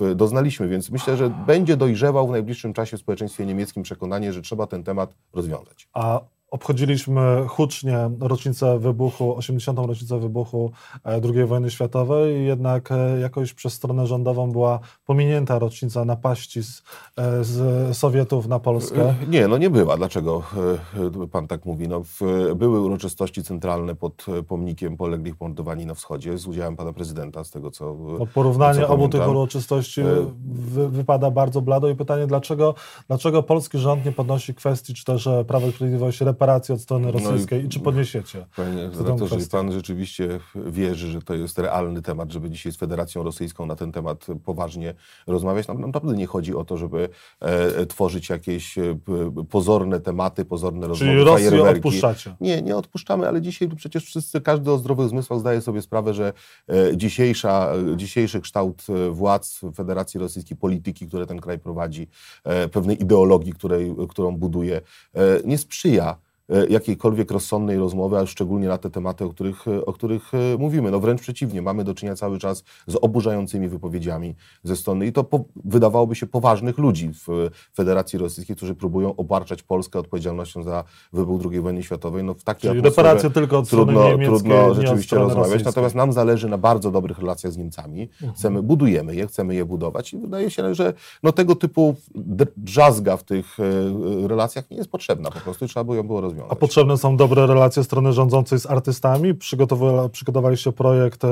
e, 0.01 0.15
doznaliśmy. 0.15 0.69
Więc 0.69 0.91
myślę, 0.91 1.17
że 1.17 1.31
będzie 1.47 1.77
dojrzewał 1.77 2.29
w 2.29 2.31
najbliższym 2.31 2.73
czasie 2.73 2.97
w 2.97 3.01
społeczeństwie 3.01 3.47
niemieckim 3.47 3.83
przekonanie, 3.83 4.33
że 4.33 4.43
trzeba 4.43 4.67
ten 4.67 4.85
temat 4.85 5.15
rozwiązać. 5.33 5.89
A 5.93 6.21
obchodziliśmy 6.53 7.45
hucznie 7.49 8.11
rocznicę 8.21 8.79
wybuchu, 8.79 9.37
80. 9.37 9.79
rocznicę 9.79 10.19
wybuchu 10.19 10.73
e, 11.05 11.21
II 11.35 11.45
wojny 11.45 11.71
światowej, 11.71 12.47
jednak 12.47 12.93
e, 12.93 13.21
jakoś 13.21 13.55
przez 13.55 13.73
stronę 13.73 14.07
rządową 14.07 14.53
była 14.53 14.81
pominięta 15.07 15.59
rocznica 15.59 16.05
napaści 16.05 16.63
z, 16.63 16.83
e, 17.17 17.45
z 17.45 17.97
Sowietów 17.97 18.47
na 18.49 18.61
Polskę. 18.61 19.15
Nie, 19.29 19.49
no 19.49 19.59
nie 19.59 19.71
była. 19.71 19.97
Dlaczego 19.97 20.43
pan 21.33 21.47
tak 21.47 21.65
mówi? 21.65 21.89
No, 21.89 22.03
były 22.57 22.81
uroczystości 22.81 23.43
centralne 23.43 23.95
pod 23.95 24.27
pomnikiem 24.49 24.97
poległych 24.97 25.41
mordowani 25.41 25.87
na 25.87 25.95
wschodzie 25.95 26.39
z 26.39 26.47
udziałem 26.47 26.77
pana 26.77 26.93
prezydenta, 26.93 27.45
z 27.45 27.51
tego 27.51 27.71
co 27.71 27.97
no, 28.19 28.27
Porównanie 28.27 28.81
co 28.81 28.89
obu 28.89 29.09
tych 29.09 29.29
uroczystości 29.29 30.03
wy, 30.45 30.89
wypada 30.89 31.31
bardzo 31.31 31.63
blado 31.63 31.89
i 31.89 31.95
pytanie, 31.95 32.27
dlaczego, 32.27 32.75
dlaczego 33.09 33.43
polski 33.43 33.79
rząd 33.79 34.05
nie 34.05 34.13
podnosi 34.13 34.55
kwestii, 34.55 34.95
czy 34.95 35.05
też 35.05 35.29
Prawo 35.47 35.67
i 35.67 35.73
Sprawiedliwość 35.73 36.21
reparacji 36.43 36.75
od 36.75 36.81
strony 36.81 37.13
rosyjskiej 37.13 37.59
no 37.59 37.65
i, 37.65 37.67
i, 37.67 37.69
czy 37.69 37.81
podniesiecie? 37.81 38.47
Panie 38.57 38.91
redaktorze, 38.99 39.37
pan 39.51 39.73
rzeczywiście 39.73 40.41
wierzy, 40.55 41.11
że 41.11 41.23
to 41.23 41.35
jest 41.35 41.59
realny 41.59 42.03
temat, 42.03 42.33
żeby 42.33 42.51
dzisiaj 42.51 42.73
z 42.73 42.77
Federacją 42.77 43.23
Rosyjską 43.23 43.67
na 43.67 43.77
ten 43.77 43.93
temat 43.93 44.27
poważnie 44.45 44.95
rozmawiać. 45.27 45.69
Nam 45.69 45.81
naprawdę 45.81 46.17
nie 46.17 46.27
chodzi 46.27 46.55
o 46.55 46.65
to, 46.65 46.77
żeby 46.77 47.09
e, 47.41 47.87
tworzyć 47.87 48.29
jakieś 48.29 48.79
e, 48.79 48.99
pozorne 49.51 50.01
tematy, 50.01 50.45
pozorne 50.45 50.87
rozmowy, 50.87 51.13
Czyli 51.13 51.25
Rosję 51.25 51.63
odpuszczacie? 51.63 52.35
Nie, 52.41 52.63
nie 52.63 52.77
odpuszczamy, 52.77 53.29
ale 53.29 53.43
dzisiaj 53.43 53.69
przecież 53.69 54.05
wszyscy, 54.05 54.41
każdy 54.41 54.71
o 54.71 54.79
zdrowych 54.79 55.09
zmysłach 55.09 55.41
zdaje 55.41 55.61
sobie 55.61 55.83
sprawę, 55.83 56.15
że 56.15 56.33
e, 56.69 56.97
dzisiejsza, 56.97 57.73
dzisiejszy 57.97 58.41
kształt 58.41 58.83
e, 58.89 59.11
władz 59.11 59.61
Federacji 59.75 60.21
Rosyjskiej, 60.21 60.57
polityki, 60.57 61.09
które 61.09 61.27
ten 61.27 61.41
kraj 61.41 61.59
prowadzi, 61.59 62.09
e, 62.45 62.69
pewnej 62.69 63.03
ideologii, 63.03 63.53
której, 63.53 63.95
którą 64.09 64.37
buduje, 64.37 64.81
nie 65.45 65.59
sprzyja 65.59 66.17
jakiejkolwiek 66.69 67.31
rozsądnej 67.31 67.79
rozmowy, 67.79 68.19
a 68.19 68.27
szczególnie 68.27 68.69
na 68.69 68.79
te 68.79 68.91
tematy, 68.91 69.25
o 69.25 69.29
których, 69.29 69.69
e, 69.69 69.87
o 69.87 69.93
których 69.93 70.35
e, 70.35 70.59
mówimy. 70.59 70.91
No 70.91 71.01
wręcz 71.01 71.21
przeciwnie, 71.21 71.63
mamy 71.63 71.85
do 71.85 71.95
czynienia 71.95 72.17
cały 72.17 72.39
czas 72.39 72.65
z 72.87 72.97
oburzającymi 73.01 73.69
wypowiedziami 73.69 74.35
ze 74.65 74.77
strony 74.77 75.07
i 75.07 75.13
to 75.13 75.25
po, 75.25 75.45
wydawałoby 75.65 76.15
się 76.15 76.27
poważnych 76.27 76.79
ludzi 76.79 77.11
w 77.27 77.51
Federacji 77.77 78.19
Rosyjskiej, 78.19 78.57
którzy 78.57 78.75
próbują 78.75 79.17
obarczać 79.17 79.63
Polskę 79.63 79.99
odpowiedzialnością 79.99 80.63
za 80.63 80.85
wybuch 81.13 81.43
II 81.51 81.61
wojny 81.61 81.83
światowej. 81.83 82.25
No 82.25 82.35
w 82.35 82.45
takiej 82.45 82.71
Czyli 82.71 82.83
reparacje 82.83 83.31
tylko 83.31 83.59
od 83.59 83.69
trudno, 83.69 84.19
trudno 84.25 84.75
rzeczywiście 84.75 85.17
rozmawiać. 85.17 85.45
Rosyjskiej. 85.45 85.67
Natomiast 85.67 85.95
nam 85.95 86.13
zależy 86.13 86.49
na 86.49 86.59
bardzo 86.59 86.91
dobrych 86.91 87.19
relacjach 87.19 87.53
z 87.53 87.57
Niemcami. 87.57 88.03
Mhm. 88.03 88.33
Chcemy, 88.33 88.63
budujemy 88.63 89.15
je, 89.15 89.27
chcemy 89.27 89.55
je 89.55 89.65
budować 89.65 90.13
i 90.13 90.19
wydaje 90.19 90.51
się, 90.51 90.75
że 90.75 90.93
no, 91.23 91.33
tego 91.33 91.57
typu 91.57 91.97
drzazga 92.57 93.17
w 93.17 93.25
tych 93.25 93.57
relacjach 94.27 94.71
nie 94.71 94.77
jest 94.77 94.91
potrzebna. 94.91 95.31
Po 95.31 95.41
prostu 95.41 95.67
trzeba 95.67 95.85
by 95.85 95.97
ją 95.97 96.03
było 96.03 96.21
rozwiązać 96.21 96.32
rozwiązać. 96.33 96.53
A 96.53 96.61
potrzebne 96.61 96.99
są 96.99 97.17
dobre 97.17 97.47
relacje 97.47 97.85
strony 97.85 98.13
rządzącej 98.13 98.61
z 98.61 98.67
artystami? 98.67 99.35
przygotowaliście 100.13 100.73
projekt, 100.73 101.23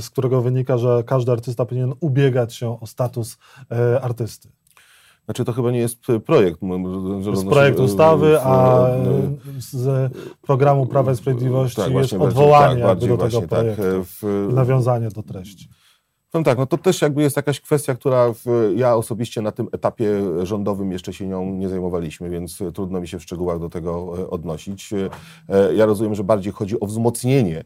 z 0.00 0.10
którego 0.10 0.42
wynika, 0.42 0.78
że 0.78 1.02
każdy 1.06 1.32
artysta 1.32 1.64
powinien 1.64 1.94
ubiegać 2.00 2.54
się 2.54 2.80
o 2.80 2.86
status 2.86 3.38
e, 3.70 4.00
artysty. 4.00 4.48
Znaczy 5.24 5.44
to 5.44 5.52
chyba 5.52 5.70
nie 5.70 5.78
jest 5.78 5.98
projekt. 6.26 6.60
To 7.24 7.30
jest 7.30 7.46
projekt 7.46 7.80
ustawy, 7.80 8.40
a 8.40 8.86
z 9.58 10.12
programu 10.42 10.86
Prawa 10.86 11.12
i 11.12 11.16
Sprawiedliwości 11.16 11.76
tak, 11.76 11.92
jest 11.92 12.12
odwołanie 12.12 12.82
tak, 12.82 12.98
do 12.98 13.16
tego 13.16 13.40
tak, 13.40 13.48
projektu, 13.48 13.82
tak, 13.82 14.02
w... 14.02 14.48
nawiązanie 14.52 15.08
do 15.08 15.22
treści. 15.22 15.68
No 16.38 16.44
tak, 16.44 16.58
no 16.58 16.66
to 16.66 16.78
też 16.78 17.02
jakby 17.02 17.22
jest 17.22 17.36
jakaś 17.36 17.60
kwestia, 17.60 17.94
która 17.94 18.32
w, 18.32 18.72
ja 18.76 18.94
osobiście 18.94 19.42
na 19.42 19.52
tym 19.52 19.68
etapie 19.72 20.06
rządowym 20.42 20.92
jeszcze 20.92 21.12
się 21.12 21.26
nią 21.26 21.44
nie 21.44 21.68
zajmowaliśmy, 21.68 22.30
więc 22.30 22.58
trudno 22.74 23.00
mi 23.00 23.08
się 23.08 23.18
w 23.18 23.22
szczegółach 23.22 23.58
do 23.58 23.68
tego 23.68 24.14
e, 24.18 24.30
odnosić. 24.30 24.92
E, 24.92 25.74
ja 25.74 25.86
rozumiem, 25.86 26.14
że 26.14 26.24
bardziej 26.24 26.52
chodzi 26.52 26.80
o 26.80 26.86
wzmocnienie 26.86 27.64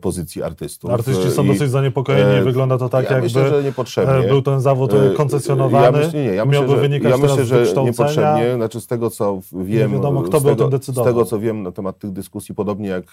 pozycji 0.00 0.42
artystów. 0.42 0.90
Artyści 0.90 1.30
są 1.30 1.44
I, 1.44 1.46
dosyć 1.46 1.70
zaniepokojeni, 1.70 2.32
e, 2.32 2.42
wygląda 2.42 2.78
to 2.78 2.88
tak, 2.88 3.04
ja 3.04 3.10
jakby 3.10 3.24
myślę, 3.24 3.48
że 3.48 3.62
niepotrzebnie. 3.62 4.14
E, 4.14 4.28
był 4.28 4.42
ten 4.42 4.60
zawód 4.60 4.94
e, 4.94 5.10
koncesjonowany, 5.10 6.00
ja 6.02 6.10
nie, 6.12 6.24
ja 6.24 6.44
myślę, 6.44 6.68
że, 6.68 6.76
wynikać 6.76 7.10
ja 7.10 7.16
myślę, 7.16 7.44
że 7.44 7.64
niepotrzebnie, 7.84 8.54
znaczy 8.54 8.80
z 8.80 8.86
tego 8.86 9.10
co 9.10 9.40
wiem, 9.52 9.90
nie 9.90 9.96
wiadomo, 9.96 10.22
kto 10.22 10.40
z, 10.40 10.42
by 10.42 10.50
tego, 10.50 10.68
decydował. 10.68 11.04
z 11.04 11.14
tego 11.14 11.24
co 11.24 11.38
wiem 11.38 11.62
na 11.62 11.72
temat 11.72 11.98
tych 11.98 12.10
dyskusji, 12.12 12.54
podobnie 12.54 12.88
jak 12.88 13.04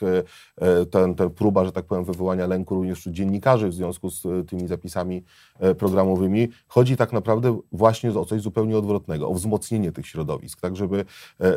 ten, 0.91 1.15
ten 1.15 1.29
próba, 1.29 1.65
że 1.65 1.71
tak 1.71 1.85
powiem, 1.85 2.05
wywołania 2.05 2.47
lęku 2.47 2.75
również 2.75 2.99
wśród 2.99 3.15
dziennikarzy 3.15 3.69
w 3.69 3.73
związku 3.73 4.09
z 4.09 4.23
tymi 4.49 4.67
zapisami 4.67 5.23
programowymi, 5.77 6.47
chodzi 6.67 6.97
tak 6.97 7.13
naprawdę 7.13 7.59
właśnie 7.71 8.11
o 8.11 8.25
coś 8.25 8.41
zupełnie 8.41 8.77
odwrotnego, 8.77 9.29
o 9.29 9.33
wzmocnienie 9.33 9.91
tych 9.91 10.07
środowisk, 10.07 10.61
tak 10.61 10.75
żeby 10.75 11.05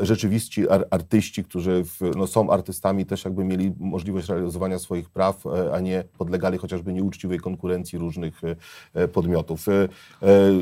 rzeczywiści 0.03 0.65
artyści, 0.91 1.45
którzy 1.45 1.85
w, 1.85 2.01
no, 2.17 2.27
są 2.27 2.51
artystami, 2.51 3.07
też 3.07 3.25
jakby 3.25 3.45
mieli 3.45 3.73
możliwość 3.79 4.29
realizowania 4.29 4.79
swoich 4.79 5.00
swoich 5.01 5.11
praw, 5.11 5.47
e, 5.47 5.73
a 5.73 5.81
nie 5.81 6.05
podlegali 6.19 6.59
chociażby 6.59 6.93
nieuczciwej 6.93 7.39
konkurencji 7.39 7.99
różnych 7.99 8.45
e, 8.45 8.57
e, 8.95 9.09
podmiotów. 9.09 9.67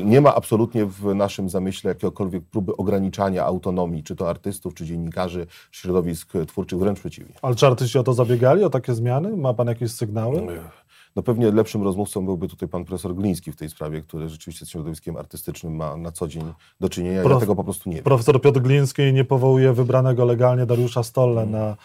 Nie 0.05 0.21
ma 0.21 0.35
absolutnie 0.35 0.85
w 0.85 1.15
naszym 1.15 1.49
zamyśle 1.49 1.89
jakiegokolwiek 1.89 2.43
próby 2.43 2.77
ograniczania 2.77 3.45
autonomii, 3.45 4.03
czy 4.03 4.15
to 4.15 4.29
artystów, 4.29 4.73
czy 4.73 4.85
dziennikarzy, 4.85 5.47
środowisk 5.71 6.33
twórczych, 6.47 6.79
wręcz 6.79 6.99
przeciwnie. 6.99 7.35
Ale 7.41 7.55
czy 7.55 7.67
artyści 7.67 7.97
o 7.97 8.03
to 8.03 8.13
zabiegali, 8.13 8.63
o 8.63 8.69
takie 8.69 8.93
zmiany? 8.93 9.37
Ma 9.37 9.53
Pan 9.53 9.67
jakieś 9.67 9.91
sygnały? 9.91 10.47
No 11.15 11.23
pewnie 11.23 11.51
lepszym 11.51 11.83
rozmówcą 11.83 12.25
byłby 12.25 12.47
tutaj 12.47 12.69
pan 12.69 12.85
profesor 12.85 13.15
Gliński 13.15 13.51
w 13.51 13.55
tej 13.55 13.69
sprawie, 13.69 14.01
który 14.01 14.29
rzeczywiście 14.29 14.65
z 14.65 14.69
środowiskiem 14.69 15.17
artystycznym 15.17 15.75
ma 15.75 15.97
na 15.97 16.11
co 16.11 16.27
dzień 16.27 16.53
do 16.79 16.89
czynienia. 16.89 17.21
Prof, 17.21 17.33
ja 17.33 17.39
tego 17.39 17.55
po 17.55 17.63
prostu 17.63 17.89
nie 17.89 17.95
wiem. 17.95 18.03
Profesor 18.03 18.41
Piotr 18.41 18.59
Gliński 18.59 19.13
nie 19.13 19.25
powołuje 19.25 19.73
wybranego 19.73 20.25
legalnie 20.25 20.65
Dariusza 20.65 21.03
Stolle 21.03 21.45
hmm. 21.45 21.51
na 21.51 21.75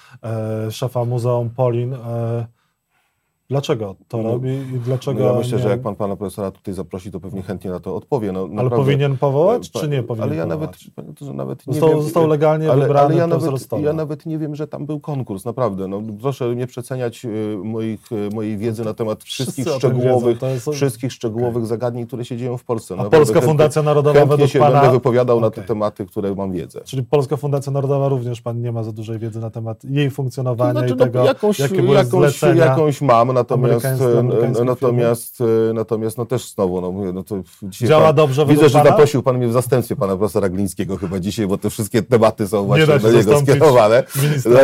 e, 0.67 0.71
szefa 0.71 1.05
Muzeum 1.05 1.51
Polin. 1.51 1.95
E, 1.95 2.47
Dlaczego 3.51 3.97
to 4.09 4.23
no, 4.23 4.23
robi 4.23 4.51
i 4.51 4.79
dlaczego. 4.85 5.21
No 5.21 5.27
ja 5.27 5.39
myślę, 5.39 5.59
nie... 5.59 5.63
że 5.63 5.69
jak 5.69 5.81
pan 5.81 5.97
pana 5.97 6.17
profesora 6.17 6.51
tutaj 6.51 6.75
zaprosi, 6.75 7.11
to 7.11 7.21
pewnie 7.21 7.43
chętnie 7.43 7.71
na 7.71 7.81
to 7.81 7.97
odpowie. 7.97 8.33
No, 8.33 8.49
ale 8.57 8.71
powinien 8.71 9.17
powołać, 9.17 9.71
czy 9.71 9.89
nie 9.89 10.03
powinien? 10.03 10.29
Ale 10.29 10.37
ja 10.37 10.47
nawet, 10.47 10.71
to, 11.19 11.33
nawet 11.33 11.67
nie 11.67 11.75
został, 11.75 11.91
wiem. 11.91 12.03
Został 12.03 12.27
legalnie 12.27 12.71
ale, 12.71 12.83
wybrany 12.83 13.07
ale 13.07 13.17
ja 13.17 13.27
nawet, 13.27 13.83
ja 13.83 13.93
nawet 13.93 14.27
nie 14.27 14.39
wiem, 14.39 14.55
że 14.55 14.67
tam 14.67 14.87
był 14.87 15.01
konkurs, 15.01 15.45
naprawdę. 15.45 15.89
No, 15.89 16.03
proszę 16.21 16.57
nie 16.57 16.67
przeceniać 16.67 17.25
y, 17.25 17.59
moich, 17.65 18.13
y, 18.13 18.29
mojej 18.35 18.59
wiedzy 18.59 18.85
na 18.85 18.95
temat 18.95 19.25
wszystkich 19.25 19.69
szczegółowych, 19.69 20.43
jest... 20.43 20.71
wszystkich 20.71 21.13
szczegółowych 21.13 21.57
okay. 21.57 21.67
zagadnień, 21.67 22.07
które 22.07 22.25
się 22.25 22.37
dzieją 22.37 22.57
w 22.57 22.65
Polsce. 22.65 22.97
A 22.99 23.05
Polska 23.05 23.41
Fundacja 23.41 23.83
Narodowa 23.83 24.27
według 24.27 24.51
się 24.51 24.59
pana... 24.59 24.81
będę 24.81 24.93
wypowiadał 24.97 25.37
okay. 25.37 25.51
na 25.51 25.51
te 25.51 25.63
tematy, 25.63 26.07
które 26.07 26.35
mam 26.35 26.53
wiedzę. 26.53 26.81
Czyli 26.85 27.03
Polska 27.03 27.37
Fundacja 27.37 27.73
Narodowa 27.73 28.09
również 28.09 28.41
pan 28.41 28.61
nie 28.61 28.73
ma 28.73 28.83
za 28.83 28.93
dużej 28.93 29.19
wiedzy 29.19 29.41
na 29.41 29.51
temat 29.51 29.85
jej 29.85 30.11
funkcjonowania 30.11 30.73
to 30.73 30.79
znaczy, 30.79 30.95
i 30.95 30.97
no, 30.97 31.05
tego, 31.05 31.19
no, 31.19 31.25
jakąś, 31.25 31.59
jakie 31.59 31.83
były 31.83 31.95
jakąś, 31.95 32.43
jakąś 32.43 33.01
mam, 33.03 33.34
natomiast 33.35 33.87
natomiast, 34.65 35.41
e, 35.41 35.73
natomiast 35.73 36.19
no 36.19 36.27
też 36.27 36.51
znowu, 36.51 36.81
no, 36.81 37.13
no 37.13 37.23
to 37.23 37.43
Działa 37.63 38.07
pan, 38.07 38.17
dobrze 38.17 38.47
Widzę, 38.47 38.69
że 38.69 38.83
zaprosił 38.85 39.23
Pan 39.23 39.39
mnie 39.39 39.49
w 39.49 39.53
zastępstwie 39.53 39.97
Pana 39.97 40.17
profesora 40.17 40.49
Glińskiego 40.49 40.97
chyba 40.97 41.21
dzisiaj, 41.21 41.47
bo 41.47 41.59
te 41.59 41.71
wszystkie 41.71 42.03
tematy 42.03 42.49
są 42.49 42.65
właśnie 42.65 42.99
do 42.99 43.13
niego 43.13 43.41
skierowane. 43.41 44.03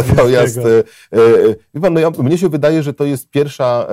Natomiast, 0.08 0.58
e, 0.58 0.62
e, 1.12 1.54
wie 1.74 1.80
Pan, 1.80 1.94
no 1.94 2.00
ja, 2.00 2.10
mnie 2.10 2.38
się 2.38 2.48
wydaje, 2.48 2.82
że 2.82 2.94
to 2.94 3.04
jest 3.04 3.30
pierwsza 3.30 3.86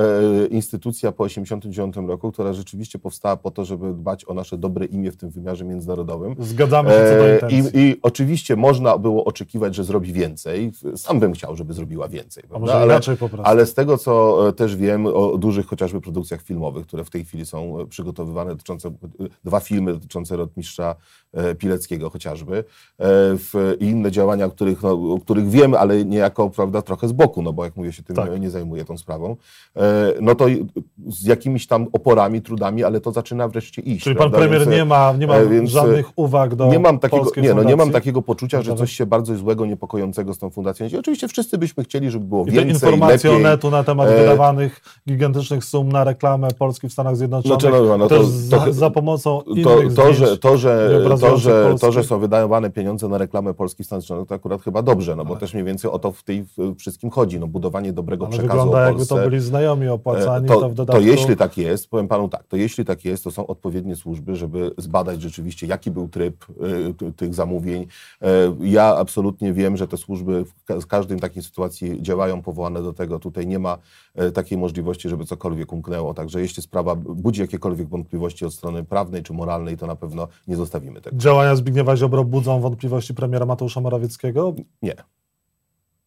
e, 0.44 0.46
instytucja 0.48 1.12
po 1.12 1.28
1989 1.28 2.10
roku, 2.10 2.32
która 2.32 2.54
rzeczywiście 2.54 3.00
powstała 3.00 3.38
po 3.38 3.52
to, 3.52 3.66
żeby 3.66 3.94
dbać 3.94 4.26
o 4.26 4.34
nasze 4.34 4.58
dobre 4.58 4.86
imię 4.86 5.12
w 5.12 5.18
tym 5.18 5.30
wymiarze 5.30 5.66
międzynarodowym. 5.66 6.36
Zgadzamy 6.40 6.90
się 6.90 6.96
co 6.96 7.18
do 7.18 7.28
e, 7.30 7.34
intencji. 7.34 7.80
I, 7.80 7.90
I 7.90 8.00
oczywiście 8.02 8.56
można 8.56 8.98
było 8.98 9.26
oczekiwać, 9.26 9.76
że 9.76 9.84
zrobi 9.84 10.14
więcej. 10.14 10.72
Sam 10.96 11.20
bym 11.20 11.34
chciał, 11.34 11.56
żeby 11.56 11.74
zrobiła 11.74 12.08
więcej. 12.08 12.44
A 12.56 12.60
może 12.60 12.74
ale, 12.74 12.86
inaczej 12.86 13.18
po 13.18 13.30
prostu. 13.30 13.50
Ale 13.50 13.66
z 13.66 13.74
tego, 13.74 13.98
co 13.98 14.38
też 14.56 14.67
wiem 14.76 15.06
o 15.06 15.38
dużych 15.38 15.66
chociażby 15.66 16.02
produkcjach 16.02 16.42
filmowych, 16.42 16.88
które 16.88 17.04
w 17.04 17.10
tej 17.10 17.26
chwili 17.26 17.46
są 17.46 17.80
e, 17.80 17.86
przygotowywane, 17.86 18.52
dotyczące, 18.52 18.88
e, 18.88 18.94
dwa 19.44 19.60
filmy 19.60 19.94
dotyczące 19.94 20.38
rotmistrza 20.38 20.96
e, 21.34 21.56
Pileckiego 21.56 22.10
chociażby 22.10 22.64
i 23.80 23.86
inne 23.86 24.12
działania, 24.12 24.46
o 24.46 24.50
których, 24.50 24.84
no, 24.84 25.14
o 25.14 25.20
których 25.20 25.50
wiemy, 25.50 25.80
ale 25.80 26.06
niejako 26.06 26.50
prawda, 26.50 26.82
trochę 26.82 27.08
z 27.08 27.12
boku, 27.12 27.42
no 27.42 27.54
bo 27.54 27.66
jak 27.66 27.76
mówię, 27.76 27.94
się 27.94 28.04
tym 28.04 28.16
tak. 28.16 28.42
nie 28.42 28.50
zajmuję 28.50 28.86
tą 28.86 28.98
sprawą, 28.98 29.36
no 30.22 30.36
to 30.36 30.46
z 31.08 31.26
jakimiś 31.26 31.68
tam 31.68 31.88
oporami, 31.94 32.42
trudami, 32.42 32.84
ale 32.84 33.02
to 33.02 33.12
zaczyna 33.12 33.48
wreszcie 33.48 33.82
iść. 33.82 34.04
Czyli 34.04 34.16
prawda? 34.16 34.38
pan 34.38 34.42
premier 34.42 34.62
więc, 34.62 34.72
nie 34.72 34.86
ma, 34.86 35.14
nie 35.20 35.28
ma 35.28 35.34
żadnych 35.64 36.12
uwag 36.16 36.56
do 36.56 36.68
nie 36.68 36.80
mam 36.80 37.00
takiego, 37.00 37.32
nie, 37.38 37.54
no, 37.54 37.64
nie 37.64 37.76
mam 37.76 37.92
takiego 37.92 38.22
poczucia, 38.22 38.62
że 38.62 38.76
coś 38.76 38.92
się 38.92 39.06
bardzo 39.06 39.36
złego, 39.36 39.66
niepokojącego 39.66 40.34
z 40.34 40.38
tą 40.38 40.50
fundacją 40.50 40.88
dzieje. 40.90 41.00
Oczywiście 41.00 41.28
wszyscy 41.28 41.58
byśmy 41.58 41.84
chcieli, 41.84 42.12
żeby 42.12 42.26
było 42.26 42.46
I 42.46 42.52
więcej, 42.52 42.66
te 42.66 42.72
informacje 42.72 43.30
lepiej. 43.30 43.44
netu 43.44 43.72
na 43.72 43.84
temat 43.84 44.10
e... 44.10 44.18
wydawanych 44.58 44.82
gigantycznych 45.08 45.66
sum 45.66 45.92
na 45.92 46.04
reklamę 46.04 46.48
Polski 46.60 46.90
w 46.90 46.94
Stanach 46.94 47.18
Zjednoczonych, 47.18 47.62
znaczy, 47.62 47.78
no, 47.88 47.98
no, 47.98 48.08
to, 48.08 48.24
za, 48.24 48.60
to, 48.60 48.74
za, 48.74 48.90
pomocą 48.90 49.42
innych 49.42 49.94
to, 49.94 50.02
to, 50.02 50.14
że, 50.14 50.38
to, 50.38 50.58
że, 50.58 51.02
to, 51.20 51.38
że, 51.38 51.76
to, 51.82 51.92
że 51.92 52.04
są 52.04 52.20
wydawane 52.20 52.70
pieniądze 52.70 53.08
na 53.08 53.18
reklamę 53.18 53.54
Polski 53.54 53.84
w 53.84 53.86
Stanach 53.86 54.02
Zjednoczonych, 54.02 54.30
to 54.30 54.36
akurat 54.36 54.62
chyba 54.62 54.82
dobrze, 54.82 55.16
no 55.16 55.26
bo 55.26 55.34
tak. 55.34 55.40
też 55.40 55.54
mniej 55.54 55.66
więcej 55.66 55.92
o 55.92 56.00
to 56.00 56.12
w 56.12 56.24
tej 56.24 56.46
wszystkim 56.78 57.10
chodzi, 57.10 57.40
no 57.40 57.48
budowanie 57.48 57.94
dobrego 57.94 58.26
Ale 58.26 58.38
przekazu 58.38 58.58
wygląda 58.58 58.88
jakby 58.88 59.06
to 59.06 59.16
byli 59.16 59.40
znajomi 59.40 59.88
opłacani, 59.88 60.48
to, 60.48 60.62
to 60.62 60.70
w 60.70 60.74
dodatku... 60.74 61.02
To 61.02 61.08
jeśli 61.08 61.36
tak 61.36 61.58
jest, 61.58 61.90
powiem 61.90 62.08
panu 62.08 62.30
tak, 62.30 62.48
to 62.48 62.58
jeśli 62.58 62.86
tak 62.86 63.06
jest, 63.06 63.24
to 63.24 63.32
są 63.32 63.48
odpowiednie 63.48 63.96
służby, 63.96 64.36
żeby 64.36 64.72
zbadać 64.78 65.22
rzeczywiście, 65.22 65.68
jaki 65.68 65.92
był 65.92 66.08
tryb 66.08 66.46
y, 67.02 67.14
tych 67.14 67.34
zamówień. 67.34 67.82
Y, 67.82 67.88
ja 68.62 68.96
absolutnie 68.98 69.54
wiem, 69.54 69.78
że 69.78 69.88
te 69.88 69.98
służby 69.98 70.46
w 70.82 70.88
każdej 70.88 71.20
takiej 71.20 71.44
sytuacji 71.44 72.02
działają 72.02 72.42
powołane 72.42 72.84
do 72.84 72.94
tego. 72.94 73.20
Tutaj 73.20 73.48
nie 73.48 73.60
ma 73.60 73.78
y, 74.22 74.32
takiej 74.32 74.47
możliwości, 74.56 75.10
żeby 75.10 75.26
cokolwiek 75.26 75.74
umknęło. 75.74 76.14
Także 76.14 76.42
jeśli 76.42 76.64
sprawa 76.64 76.96
budzi 76.96 77.42
jakiekolwiek 77.42 77.90
wątpliwości 77.90 78.46
od 78.46 78.54
strony 78.54 78.84
prawnej 78.84 79.24
czy 79.24 79.34
moralnej, 79.34 79.78
to 79.78 79.88
na 79.88 79.96
pewno 79.96 80.28
nie 80.48 80.56
zostawimy 80.56 81.02
tego. 81.02 81.18
Działania 81.18 81.56
Zbigniewa 81.56 81.98
Ziobro 81.98 82.24
budzą 82.24 82.60
wątpliwości 82.60 83.14
premiera 83.14 83.46
Mateusza 83.46 83.82
Morawieckiego? 83.82 84.54
Nie. 84.82 84.96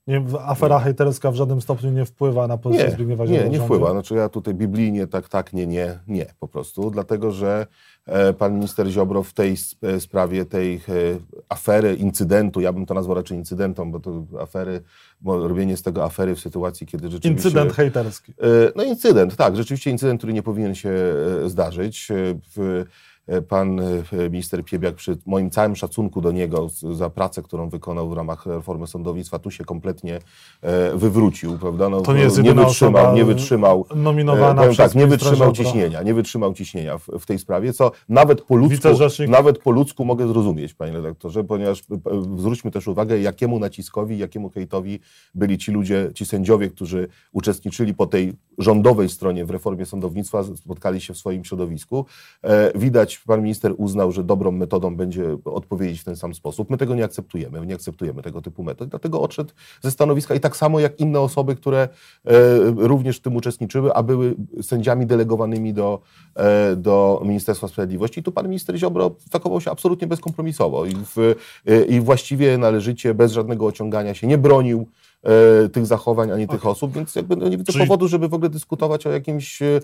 Nie, 0.07 0.25
afera 0.47 0.78
nie. 0.78 0.85
hejterska 0.85 1.30
w 1.30 1.35
żadnym 1.35 1.61
stopniu 1.61 1.90
nie 1.90 2.04
wpływa 2.04 2.47
na 2.47 2.59
pozycję 2.59 2.87
nie, 2.87 2.92
Zbigniewa 2.92 3.25
Nie, 3.25 3.49
nie 3.49 3.61
wpływa. 3.61 3.92
Znaczy 3.92 4.14
ja 4.14 4.28
tutaj 4.28 4.54
biblijnie 4.54 5.07
tak, 5.07 5.28
tak, 5.28 5.52
nie, 5.52 5.66
nie, 5.66 5.99
nie 6.09 6.26
po 6.40 6.49
prostu, 6.49 6.90
dlatego 6.90 7.33
że 7.33 7.66
e, 8.07 8.33
pan 8.33 8.54
minister 8.54 8.88
Ziobro 8.88 9.23
w 9.23 9.33
tej 9.33 9.57
e, 9.83 10.00
sprawie, 10.00 10.45
tej 10.45 10.75
e, 10.75 10.80
afery, 11.49 11.95
incydentu, 11.95 12.61
ja 12.61 12.73
bym 12.73 12.87
to 12.87 12.95
nazwał 12.95 13.14
raczej 13.16 13.38
incydentem, 13.38 13.90
bo 13.90 14.00
to 14.00 14.25
afery, 14.40 14.80
bo 15.21 15.49
robienie 15.49 15.76
z 15.76 15.83
tego 15.83 16.04
afery 16.04 16.35
w 16.35 16.40
sytuacji, 16.40 16.87
kiedy 16.87 17.11
rzeczywiście... 17.11 17.49
Incydent 17.49 17.73
hejterski. 17.73 18.33
No 18.76 18.83
incydent, 18.83 19.37
tak, 19.37 19.57
rzeczywiście 19.57 19.90
incydent, 19.90 20.21
który 20.21 20.33
nie 20.33 20.42
powinien 20.42 20.75
się 20.75 20.92
zdarzyć. 21.47 22.09
W, 22.57 22.85
pan 23.49 23.81
e, 23.81 24.31
minister 24.31 24.65
Piebiak 24.65 24.95
przy 24.95 25.19
moim 25.27 25.50
całym 25.50 25.77
szacunku 25.77 26.21
do 26.21 26.33
niego 26.33 26.69
za 26.93 27.11
pracę, 27.11 27.43
którą 27.43 27.69
wykonał 27.69 28.09
w 28.09 28.12
ramach 28.12 28.47
reformy 28.47 28.87
sądownictwa, 28.87 29.39
tu 29.39 29.50
się 29.50 29.65
kompletnie 29.65 30.19
e, 30.62 30.97
wywrócił, 30.97 31.59
prawda? 31.59 31.89
No, 31.89 32.00
to 32.00 32.15
nie 32.15 32.21
jest 32.21 32.43
nie 32.43 32.55
wytrzymał, 32.55 33.15
nie 33.15 33.25
wytrzymał, 33.25 33.87
nominowana 33.95 34.62
powiem 34.62 34.77
tak, 34.77 34.95
nie 34.95 35.07
wytrzymał 35.07 35.53
ciśnienia, 35.53 36.03
nie 36.03 36.15
wytrzymał 36.15 36.55
ciśnienia 36.55 36.99
w, 36.99 37.07
w, 37.21 37.27
tej 37.27 37.39
sprawie, 37.39 37.73
co 37.73 37.93
nawet 38.09 38.43
po 38.43 38.57
ludzku, 38.57 38.89
nawet 39.29 39.59
po 39.59 39.71
ludzku 39.71 40.05
mogę 40.05 40.29
zrozumieć, 40.29 40.75
panie 40.75 40.93
redaktorze, 40.93 41.45
ponieważ 41.45 41.83
zwróćmy 42.39 42.71
też 42.71 42.89
uwagę, 42.89 43.19
jakiemu 43.19 43.59
naciskowi, 43.59 44.19
jakiemu 44.19 44.50
hejtowi 44.50 45.00
byli 45.35 45.59
ci 45.59 45.73
ludzie, 45.73 46.11
ci 46.15 46.27
sędziowie, 46.27 46.71
którzy 46.71 47.09
uczestniczyli 47.33 47.95
po 47.95 48.07
tej 48.07 48.33
rządowej 48.59 49.09
stronie 49.09 49.45
w 49.45 49.50
reformie 49.50 49.87
sądownictwa, 49.87 50.45
spotkali 50.45 51.00
się 51.00 51.15
w 51.15 51.19
swoim 51.19 51.45
środowisku. 51.45 52.07
Widać 52.75 53.10
pan 53.19 53.43
minister 53.43 53.75
uznał, 53.76 54.12
że 54.12 54.25
dobrą 54.25 54.52
metodą 54.52 54.97
będzie 54.97 55.37
odpowiedzieć 55.45 56.00
w 56.00 56.05
ten 56.05 56.17
sam 56.17 56.35
sposób. 56.35 56.71
My 56.71 56.76
tego 56.76 56.95
nie 56.95 57.05
akceptujemy, 57.05 57.67
nie 57.67 57.75
akceptujemy 57.75 58.23
tego 58.23 58.43
typu 58.43 58.62
metod, 58.62 58.88
dlatego 58.88 59.21
odszedł 59.21 59.50
ze 59.83 59.90
stanowiska 59.90 60.35
i 60.35 60.40
tak 60.40 60.57
samo 60.57 60.81
jak 60.81 61.00
inne 61.00 61.21
osoby, 61.21 61.57
które 61.57 61.88
e, 62.25 62.31
również 62.76 63.17
w 63.17 63.21
tym 63.21 63.37
uczestniczyły, 63.37 63.95
a 63.95 64.02
były 64.02 64.35
sędziami 64.62 65.07
delegowanymi 65.07 65.75
do, 65.75 66.00
e, 66.35 66.76
do 66.76 67.23
Ministerstwa 67.25 67.69
Sprawiedliwości. 67.69 68.21
I 68.21 68.23
tu 68.23 68.33
pan 68.33 68.49
minister 68.49 68.76
Ziobro 68.76 69.11
zachował 69.33 69.61
się 69.61 69.71
absolutnie 69.71 70.07
bezkompromisowo 70.07 70.87
i, 70.87 70.95
w, 70.95 71.35
e, 71.67 71.85
i 71.85 72.00
właściwie 72.00 72.59
należycie, 72.59 73.14
bez 73.14 73.33
żadnego 73.33 73.67
ociągania 73.67 74.14
się, 74.14 74.26
nie 74.26 74.38
bronił 74.38 74.87
tych 75.73 75.87
zachowań 75.87 76.31
ani 76.31 76.45
okay. 76.45 76.57
tych 76.57 76.67
osób, 76.67 76.93
więc 76.93 77.15
jakby 77.15 77.37
no 77.37 77.49
nie 77.49 77.59
widzę 77.59 77.73
Czyli... 77.73 77.85
powodu, 77.85 78.09
żeby 78.09 78.29
w 78.29 78.35
ogóle 78.35 78.50
dyskutować 78.50 79.07
o 79.07 79.11
jakimś, 79.11 79.62
e, 79.62 79.81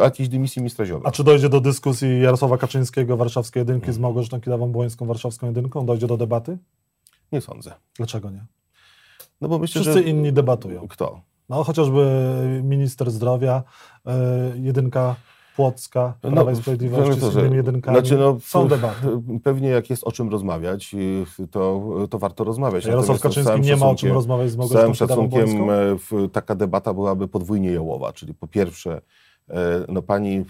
o 0.00 0.04
jakiejś 0.04 0.28
dymisji 0.28 0.60
ministra 0.60 0.86
Ziobro. 0.86 1.08
A 1.08 1.12
czy 1.12 1.24
dojdzie 1.24 1.48
do 1.48 1.60
dyskusji 1.60 2.20
Jarosława 2.20 2.58
Kaczyńskiego, 2.58 3.16
warszawskiej 3.16 3.60
jedynki 3.60 3.92
z 3.92 3.98
Małgorzatą 3.98 4.40
Kidawą-Błońską, 4.40 5.06
warszawską 5.06 5.46
jedynką? 5.46 5.86
Dojdzie 5.86 6.06
do 6.06 6.16
debaty? 6.16 6.58
Nie 7.32 7.40
sądzę. 7.40 7.74
Dlaczego 7.96 8.30
nie? 8.30 8.44
No 9.40 9.48
bo 9.48 9.58
myślę, 9.58 9.80
Wszyscy 9.80 10.02
że... 10.02 10.08
inni 10.08 10.32
debatują. 10.32 10.88
Kto? 10.88 11.20
No 11.48 11.64
chociażby 11.64 12.30
minister 12.62 13.10
zdrowia, 13.10 13.62
yy, 14.04 14.12
jedynka 14.60 15.16
Płocka, 15.56 16.14
no, 16.22 16.30
Prawa 16.30 16.50
no, 16.50 16.58
i 16.58 16.60
Sprawiedliwości 16.60 17.20
z 17.20 17.34
innymi 17.34 17.56
jedynkami. 17.56 17.98
Znaczy, 17.98 18.16
no, 18.18 18.38
Są 18.40 18.68
debaty. 18.68 19.06
Pewnie 19.42 19.68
jak 19.68 19.90
jest 19.90 20.04
o 20.04 20.12
czym 20.12 20.28
rozmawiać, 20.28 20.96
to, 21.50 21.82
to 22.10 22.18
warto 22.18 22.44
rozmawiać. 22.44 22.84
Jarosław 22.84 23.20
Kaczyński 23.20 23.60
nie 23.60 23.76
ma 23.76 23.86
o 23.86 23.94
czym 23.94 24.12
rozmawiać 24.12 24.50
z 24.50 24.56
Małgosią 24.56 24.78
Z 24.78 24.80
całym 24.80 24.94
szacunkiem 24.94 25.70
e, 25.70 26.28
taka 26.32 26.54
debata 26.54 26.94
byłaby 26.94 27.28
podwójnie 27.28 27.72
jałowa, 27.72 28.12
czyli 28.12 28.34
po 28.34 28.46
pierwsze 28.46 29.00
no 29.88 30.02
pani 30.02 30.36
e, 30.36 30.44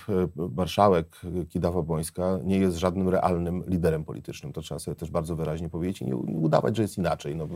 marszałek 0.56 1.20
Kidawa-Błońska 1.54 2.44
nie 2.44 2.58
jest 2.58 2.76
żadnym 2.76 3.08
realnym 3.08 3.64
liderem 3.66 4.04
politycznym. 4.04 4.52
To 4.52 4.62
trzeba 4.62 4.78
sobie 4.78 4.94
też 4.94 5.10
bardzo 5.10 5.36
wyraźnie 5.36 5.68
powiedzieć 5.68 6.02
i 6.02 6.04
nie, 6.04 6.16
udawać, 6.16 6.76
że 6.76 6.82
jest 6.82 6.98
inaczej. 6.98 7.36
No, 7.36 7.48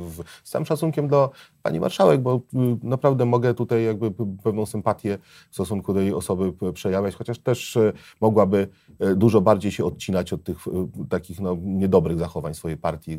z 0.44 0.50
całym 0.50 0.66
szacunkiem 0.66 1.08
do 1.08 1.30
pani 1.62 1.80
marszałek, 1.80 2.20
bo 2.20 2.40
naprawdę 2.82 3.24
mogę 3.24 3.54
tutaj 3.54 3.84
jakby 3.84 4.10
pewną 4.44 4.66
sympatię 4.66 5.18
w 5.50 5.54
stosunku 5.54 5.94
do 5.94 6.00
jej 6.00 6.14
osoby 6.14 6.72
przejawiać, 6.72 7.14
chociaż 7.14 7.38
też 7.38 7.76
e, 7.76 7.92
mogłaby 8.20 8.68
dużo 9.16 9.40
bardziej 9.40 9.72
się 9.72 9.84
odcinać 9.84 10.32
od 10.32 10.44
tych 10.44 10.58
takich 11.08 11.40
no, 11.40 11.56
niedobrych 11.62 12.18
zachowań 12.18 12.54
swojej 12.54 12.76
partii, 12.76 13.18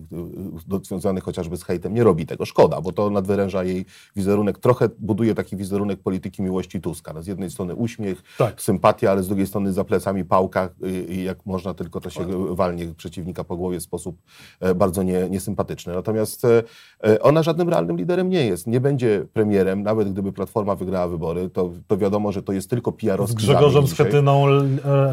związanych 0.84 1.24
chociażby 1.24 1.58
z 1.58 1.64
hejtem. 1.64 1.94
Nie 1.94 2.04
robi 2.04 2.26
tego. 2.26 2.46
Szkoda, 2.46 2.82
bo 2.82 2.92
to 2.92 3.10
nadwyręża 3.10 3.64
jej 3.64 3.86
wizerunek. 4.16 4.60
Trochę 4.60 4.90
buduje 5.00 5.36
taki 5.36 5.58
wizerunek 5.58 6.00
polityki 6.00 6.42
miłości 6.42 6.82
Tuska. 6.82 7.14
No, 7.14 7.24
z 7.24 7.28
jednej 7.28 7.50
strony 7.50 7.76
uśmiech, 7.76 8.09
uśmiech, 8.12 8.38
tak. 8.38 8.62
sympatia, 8.62 9.12
ale 9.12 9.24
z 9.24 9.28
drugiej 9.28 9.48
strony 9.48 9.74
za 9.74 9.84
plecami 9.84 10.26
pałka 10.26 10.70
i 11.10 11.24
jak 11.24 11.46
można 11.46 11.74
tylko 11.74 12.02
to 12.02 12.10
się 12.10 12.26
walnie 12.56 12.86
przeciwnika 12.98 13.44
po 13.44 13.56
głowie 13.56 13.80
w 13.80 13.84
sposób 13.84 14.22
e, 14.60 14.76
bardzo 14.76 15.04
nie, 15.04 15.30
niesympatyczny. 15.30 15.94
Natomiast 15.94 16.46
e, 16.46 16.64
e, 17.04 17.22
ona 17.22 17.44
żadnym 17.44 17.70
realnym 17.70 17.98
liderem 17.98 18.30
nie 18.30 18.46
jest. 18.46 18.68
Nie 18.68 18.82
będzie 18.82 19.26
premierem, 19.34 19.84
nawet 19.84 20.12
gdyby 20.12 20.32
Platforma 20.32 20.76
wygrała 20.76 21.08
wybory, 21.08 21.50
to, 21.50 21.72
to 21.88 21.98
wiadomo, 21.98 22.32
że 22.32 22.44
to 22.44 22.54
jest 22.54 22.70
tylko 22.70 22.92
PR-owski 22.92 23.32
Z 23.32 23.36
Grzegorzem 23.36 23.88
Schetyną 23.88 24.46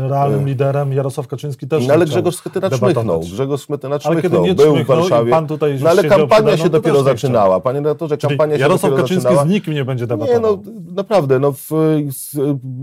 realnym 0.09 0.47
liderem, 0.47 0.93
Jarosław 0.93 1.29
Kaczyński 1.29 1.69
też 1.69 1.87
No 1.87 1.95
ale 1.95 2.07
Grzegorz 2.07 2.37
Schetyna 2.37 2.71
czmychnął. 2.71 3.21
Grzegorz 3.21 3.61
Schetyna 3.61 3.99
czmychnął. 3.99 4.47
Był 4.55 4.77
w 4.77 4.87
Warszawie. 4.87 5.31
Pan 5.31 5.47
tutaj 5.47 5.79
no 5.83 5.91
ale 5.91 6.05
kampania 6.05 6.57
się 6.57 6.69
dopiero 6.69 7.03
zaczynała. 7.03 7.61
Panie 7.61 7.79
redaktorze, 7.79 8.17
kampania 8.17 8.55
się 8.55 8.61
Jarosław 8.61 8.91
dopiero 8.91 9.03
Kaczyński 9.03 9.23
zaczynała. 9.23 9.47
z 9.47 9.51
nikim 9.51 9.75
nie 9.75 9.85
będzie 9.85 10.07
debatował. 10.07 10.43
Nie, 10.43 10.49
no 10.49 10.63
naprawdę, 10.95 11.39
no 11.39 11.53
w, 11.53 11.71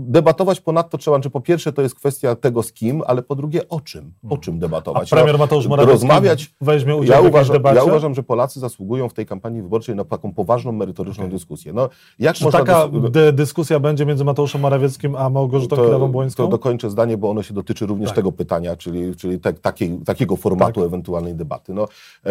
debatować 0.06 0.60
ponadto 0.60 0.98
trzeba, 0.98 1.20
czy 1.20 1.30
po 1.30 1.40
pierwsze 1.40 1.72
to 1.72 1.82
jest 1.82 1.94
kwestia 1.94 2.34
tego 2.34 2.62
z 2.62 2.72
kim, 2.72 3.02
ale 3.06 3.22
po 3.22 3.34
drugie 3.34 3.68
o 3.68 3.80
czym, 3.80 4.12
o 4.30 4.38
czym 4.38 4.58
debatować. 4.58 5.12
A 5.12 5.16
premier 5.16 5.38
Mateusz 5.38 5.66
Morawiecki 5.66 5.92
rozmawiać, 5.92 6.54
weźmie 6.60 6.96
udział 6.96 7.16
ja 7.16 7.28
w 7.28 7.32
uważam, 7.32 7.56
debacie? 7.56 7.76
Ja 7.76 7.84
uważam, 7.84 8.14
że 8.14 8.22
Polacy 8.22 8.60
zasługują 8.60 9.08
w 9.08 9.14
tej 9.14 9.26
kampanii 9.26 9.62
wyborczej 9.62 9.96
na 9.96 10.04
taką 10.04 10.34
poważną, 10.34 10.72
merytoryczną 10.72 11.24
okay. 11.24 11.32
dyskusję. 11.32 11.72
No, 11.72 11.88
jak 12.18 12.36
czy 12.36 12.50
taka 12.50 12.88
dys 12.88 13.34
dyskusja 13.54 13.80
będzie 13.80 14.06
między 14.06 14.24
Mateuszem 14.24 14.60
Morawieckim 14.60 15.16
a 15.16 15.30
Małgorzatą 15.30 15.76
Krawą-Błońską? 15.76 16.36
To 16.36 16.48
dokończę 16.48 16.90
zdanie, 16.90 17.16
bo 17.16 17.30
ono 17.30 17.42
się 17.42 17.54
dotyczy 17.54 17.86
również 17.86 18.08
tak. 18.08 18.16
tego 18.16 18.32
pytania, 18.32 18.76
czyli, 18.76 19.16
czyli 19.16 19.40
te, 19.40 19.52
takiej, 19.52 19.98
takiego 20.04 20.36
formatu 20.36 20.80
tak. 20.80 20.86
ewentualnej 20.86 21.34
debaty. 21.34 21.74
No, 21.74 21.88
e, 22.26 22.30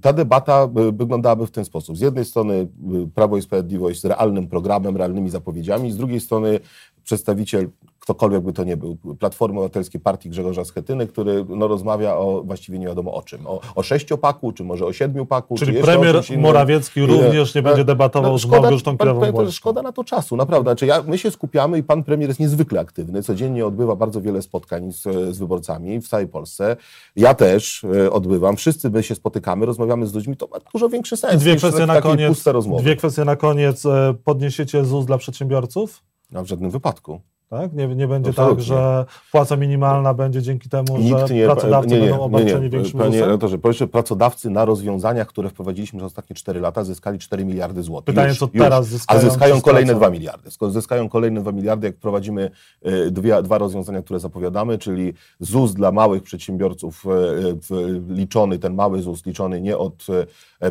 ta 0.00 0.12
debata 0.12 0.62
e, 0.62 0.92
wyglądałaby 0.92 1.46
w 1.46 1.50
ten 1.50 1.64
sposób. 1.64 1.96
Z 1.96 2.00
jednej 2.00 2.24
strony 2.24 2.54
e, 2.54 2.66
Prawo 3.14 3.36
i 3.36 3.42
Sprawiedliwość 3.42 4.00
z 4.00 4.04
realnym 4.04 4.48
programem, 4.48 4.96
realnymi 4.96 5.30
zapowiedziami, 5.30 5.92
z 5.92 5.96
drugiej 5.96 6.20
strony 6.20 6.60
przedstawiciel 7.04 7.68
ktokolwiek 8.04 8.42
by 8.42 8.52
to 8.52 8.64
nie 8.64 8.76
był, 8.76 8.96
Platformy 9.18 9.58
Obywatelskiej 9.58 10.00
Partii 10.00 10.30
Grzegorza 10.30 10.64
Schetyny, 10.64 11.06
który 11.06 11.44
no, 11.48 11.68
rozmawia 11.68 12.16
o 12.16 12.42
właściwie 12.44 12.78
nie 12.78 12.86
wiadomo 12.86 13.14
o 13.14 13.22
czym. 13.22 13.46
O, 13.46 13.60
o 13.74 13.82
sześciopaku, 13.82 14.52
czy 14.52 14.64
może 14.64 14.86
o 14.86 14.92
siedmiupaku. 14.92 15.56
Czyli 15.56 15.82
premier 15.82 16.22
Morawiecki 16.38 17.06
również 17.06 17.54
nie 17.54 17.62
będzie 17.62 17.78
no, 17.78 17.84
debatował 17.84 18.32
no, 18.32 18.38
z 18.38 18.46
Małgorzatą 18.46 18.98
Kierową 18.98 19.50
Szkoda 19.50 19.82
na 19.82 19.92
to 19.92 20.04
czasu, 20.04 20.36
naprawdę. 20.36 20.70
Znaczy 20.70 20.86
ja, 20.86 21.02
my 21.06 21.18
się 21.18 21.30
skupiamy 21.30 21.78
i 21.78 21.82
pan 21.82 22.04
premier 22.04 22.30
jest 22.30 22.40
niezwykle 22.40 22.80
aktywny. 22.80 23.22
Codziennie 23.22 23.66
odbywa 23.66 23.96
bardzo 23.96 24.20
wiele 24.20 24.42
spotkań 24.42 24.92
z, 24.92 25.02
z 25.34 25.38
wyborcami 25.38 26.00
w 26.00 26.08
całej 26.08 26.28
Polsce. 26.28 26.76
Ja 27.16 27.34
też 27.34 27.84
e, 27.84 28.10
odbywam. 28.10 28.56
Wszyscy 28.56 28.90
my 28.90 29.02
się 29.02 29.14
spotykamy, 29.14 29.66
rozmawiamy 29.66 30.06
z 30.06 30.14
ludźmi. 30.14 30.36
To 30.36 30.48
ma 30.52 30.56
dużo 30.72 30.88
większy 30.88 31.16
sens 31.16 31.42
dwie 31.42 31.56
kwestie 31.56 31.86
na 31.86 32.00
koniec, 32.00 32.44
Dwie 32.78 32.96
kwestie 32.96 33.24
na 33.24 33.36
koniec. 33.36 33.86
E, 33.86 34.14
podniesiecie 34.24 34.84
ZUS 34.84 35.06
dla 35.06 35.18
przedsiębiorców? 35.18 36.13
W 36.42 36.46
żadnym 36.46 36.70
wypadku. 36.70 37.20
Tak? 37.50 37.72
Nie, 37.72 37.88
nie 37.88 38.08
będzie 38.08 38.30
Absolutnie. 38.30 38.56
tak, 38.56 38.64
że 38.64 39.04
płaca 39.32 39.56
minimalna 39.56 40.14
będzie 40.14 40.42
dzięki 40.42 40.68
temu, 40.68 40.98
Nikt 40.98 41.28
że 41.28 41.34
nie, 41.34 41.46
pracodawcy 41.46 41.90
nie, 41.90 42.00
nie, 42.00 42.08
będą 42.08 42.20
obarczeni 42.20 42.62
nie, 42.62 42.70
większym 42.70 43.00
Panie 43.00 43.20
redaktorze, 43.20 43.58
powiedzmy, 43.58 43.86
pracodawcy 43.86 44.50
na 44.50 44.64
rozwiązaniach, 44.64 45.28
które 45.28 45.50
wprowadziliśmy 45.50 45.98
przez 45.98 46.06
ostatnie 46.06 46.36
4 46.36 46.60
lata, 46.60 46.84
zyskali 46.84 47.18
4 47.18 47.44
miliardy 47.44 47.82
złotych. 47.82 48.14
Pytanie, 48.14 48.28
już, 48.28 48.38
co 48.38 48.48
teraz 48.48 48.86
zyskają? 48.86 49.20
A 49.20 49.22
zyskają 49.22 49.60
kolejne 49.60 49.94
2 49.94 50.10
miliardy. 50.10 50.50
Skoro 50.50 50.72
zyskają 50.72 51.08
kolejne 51.08 51.40
2 51.40 51.52
miliardy, 51.52 51.86
jak 51.86 51.96
prowadzimy 51.96 52.50
y, 52.86 53.10
dwie, 53.10 53.42
dwa 53.42 53.58
rozwiązania, 53.58 54.02
które 54.02 54.20
zapowiadamy, 54.20 54.78
czyli 54.78 55.12
ZUS 55.40 55.74
dla 55.74 55.92
małych 55.92 56.22
przedsiębiorców 56.22 57.04
y, 57.06 57.74
y, 57.74 58.02
liczony, 58.08 58.58
ten 58.58 58.74
mały 58.74 59.02
ZUS 59.02 59.26
liczony 59.26 59.60
nie 59.60 59.78
od 59.78 60.06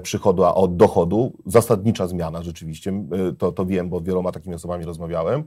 przychodu, 0.02 0.44
a 0.44 0.56
od 0.56 0.76
dochodu. 0.76 1.34
Zasadnicza 1.46 2.08
zmiana 2.08 2.44
rzeczywiście, 2.44 3.04
to, 3.38 3.52
to 3.52 3.66
wiem, 3.66 3.90
bo 3.90 4.02
wieloma 4.02 4.32
takimi 4.32 4.56
osobami 4.56 4.86
rozmawiałem. 4.86 5.44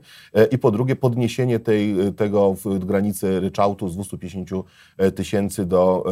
I 0.51 0.57
po 0.57 0.71
drugie, 0.71 0.95
podniesienie 0.95 1.59
tej 1.59 1.95
tego 2.15 2.53
w 2.53 2.85
granicy 2.85 3.39
ryczałtu 3.39 3.89
z 3.89 3.93
250 3.93 4.49
e, 4.97 5.11
tysięcy 5.11 5.65
do 5.65 6.03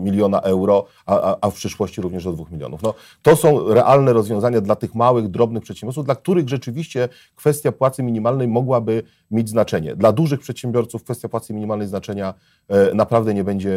miliona 0.00 0.40
euro, 0.40 0.86
a, 1.06 1.36
a, 1.40 1.50
w 1.50 1.54
przyszłości 1.54 2.00
również 2.00 2.24
do 2.24 2.32
2 2.32 2.44
milionów. 2.50 2.82
No, 2.82 2.94
to 3.22 3.36
są 3.36 3.68
realne 3.68 4.12
rozwiązania 4.12 4.60
dla 4.60 4.76
tych 4.76 4.94
małych, 4.94 5.28
drobnych 5.28 5.62
przedsiębiorców, 5.62 6.04
dla 6.04 6.14
których 6.14 6.48
rzeczywiście 6.48 7.08
kwestia 7.36 7.72
płacy 7.72 8.02
minimalnej 8.02 8.48
mogłaby 8.48 9.02
mieć 9.30 9.48
znaczenie. 9.48 9.96
Dla 9.96 10.12
dużych 10.12 10.40
przedsiębiorców 10.40 11.04
kwestia 11.04 11.28
płacy 11.28 11.54
minimalnej 11.54 11.88
znaczenia 11.88 12.34
e, 12.68 12.94
naprawdę 12.94 13.34
nie 13.34 13.44
będzie 13.44 13.74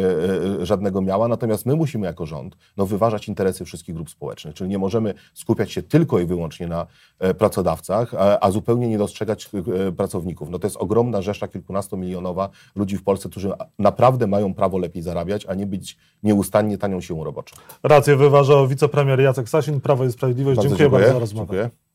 e, 0.60 0.66
żadnego 0.66 1.02
miała, 1.02 1.28
natomiast 1.28 1.66
my 1.66 1.76
musimy 1.76 2.06
jako 2.06 2.26
rząd 2.26 2.56
no, 2.76 2.86
wyważać 2.86 3.28
interesy 3.34 3.64
wszystkich 3.64 3.94
grup 3.94 4.10
społecznych. 4.10 4.54
Czyli 4.54 4.70
nie 4.70 4.78
możemy 4.78 5.14
skupiać 5.34 5.72
się 5.72 5.82
tylko 5.82 6.18
i 6.18 6.26
wyłącznie 6.26 6.66
na 6.66 6.86
e, 7.18 7.34
pracodawcach, 7.34 8.14
a, 8.14 8.40
a 8.40 8.50
zupełnie 8.50 8.88
nie 8.88 8.98
dostrzegać 8.98 9.50
e, 9.88 9.92
pracowników. 9.92 10.50
No 10.50 10.58
to 10.58 10.66
jest 10.66 10.76
ogromna 10.76 11.22
rzesza 11.22 11.48
kilkunastomilionowa 11.48 12.48
ludzi 12.76 12.96
w 12.96 13.02
Polsce, 13.02 13.28
którzy 13.28 13.52
naprawdę 13.78 14.26
mają 14.26 14.54
prawo 14.54 14.78
lepiej 14.78 15.02
zarabiać, 15.02 15.46
a 15.46 15.54
nie 15.54 15.66
być 15.66 15.98
nieustannie 16.22 16.78
tanią 16.78 17.00
siłą 17.00 17.24
roboczą. 17.24 17.56
Rację 17.82 18.16
wyważał 18.16 18.68
wicepremier 18.68 19.20
Jacek 19.20 19.48
Sasin, 19.48 19.80
Prawo 19.80 20.04
i 20.04 20.12
Sprawiedliwość. 20.12 20.56
Bardzo 20.56 20.68
dziękuję, 20.68 20.84
dziękuję 20.84 21.00
bardzo 21.00 21.14
za 21.14 21.20
rozmowę. 21.20 21.54
Dziękuję. 21.54 21.93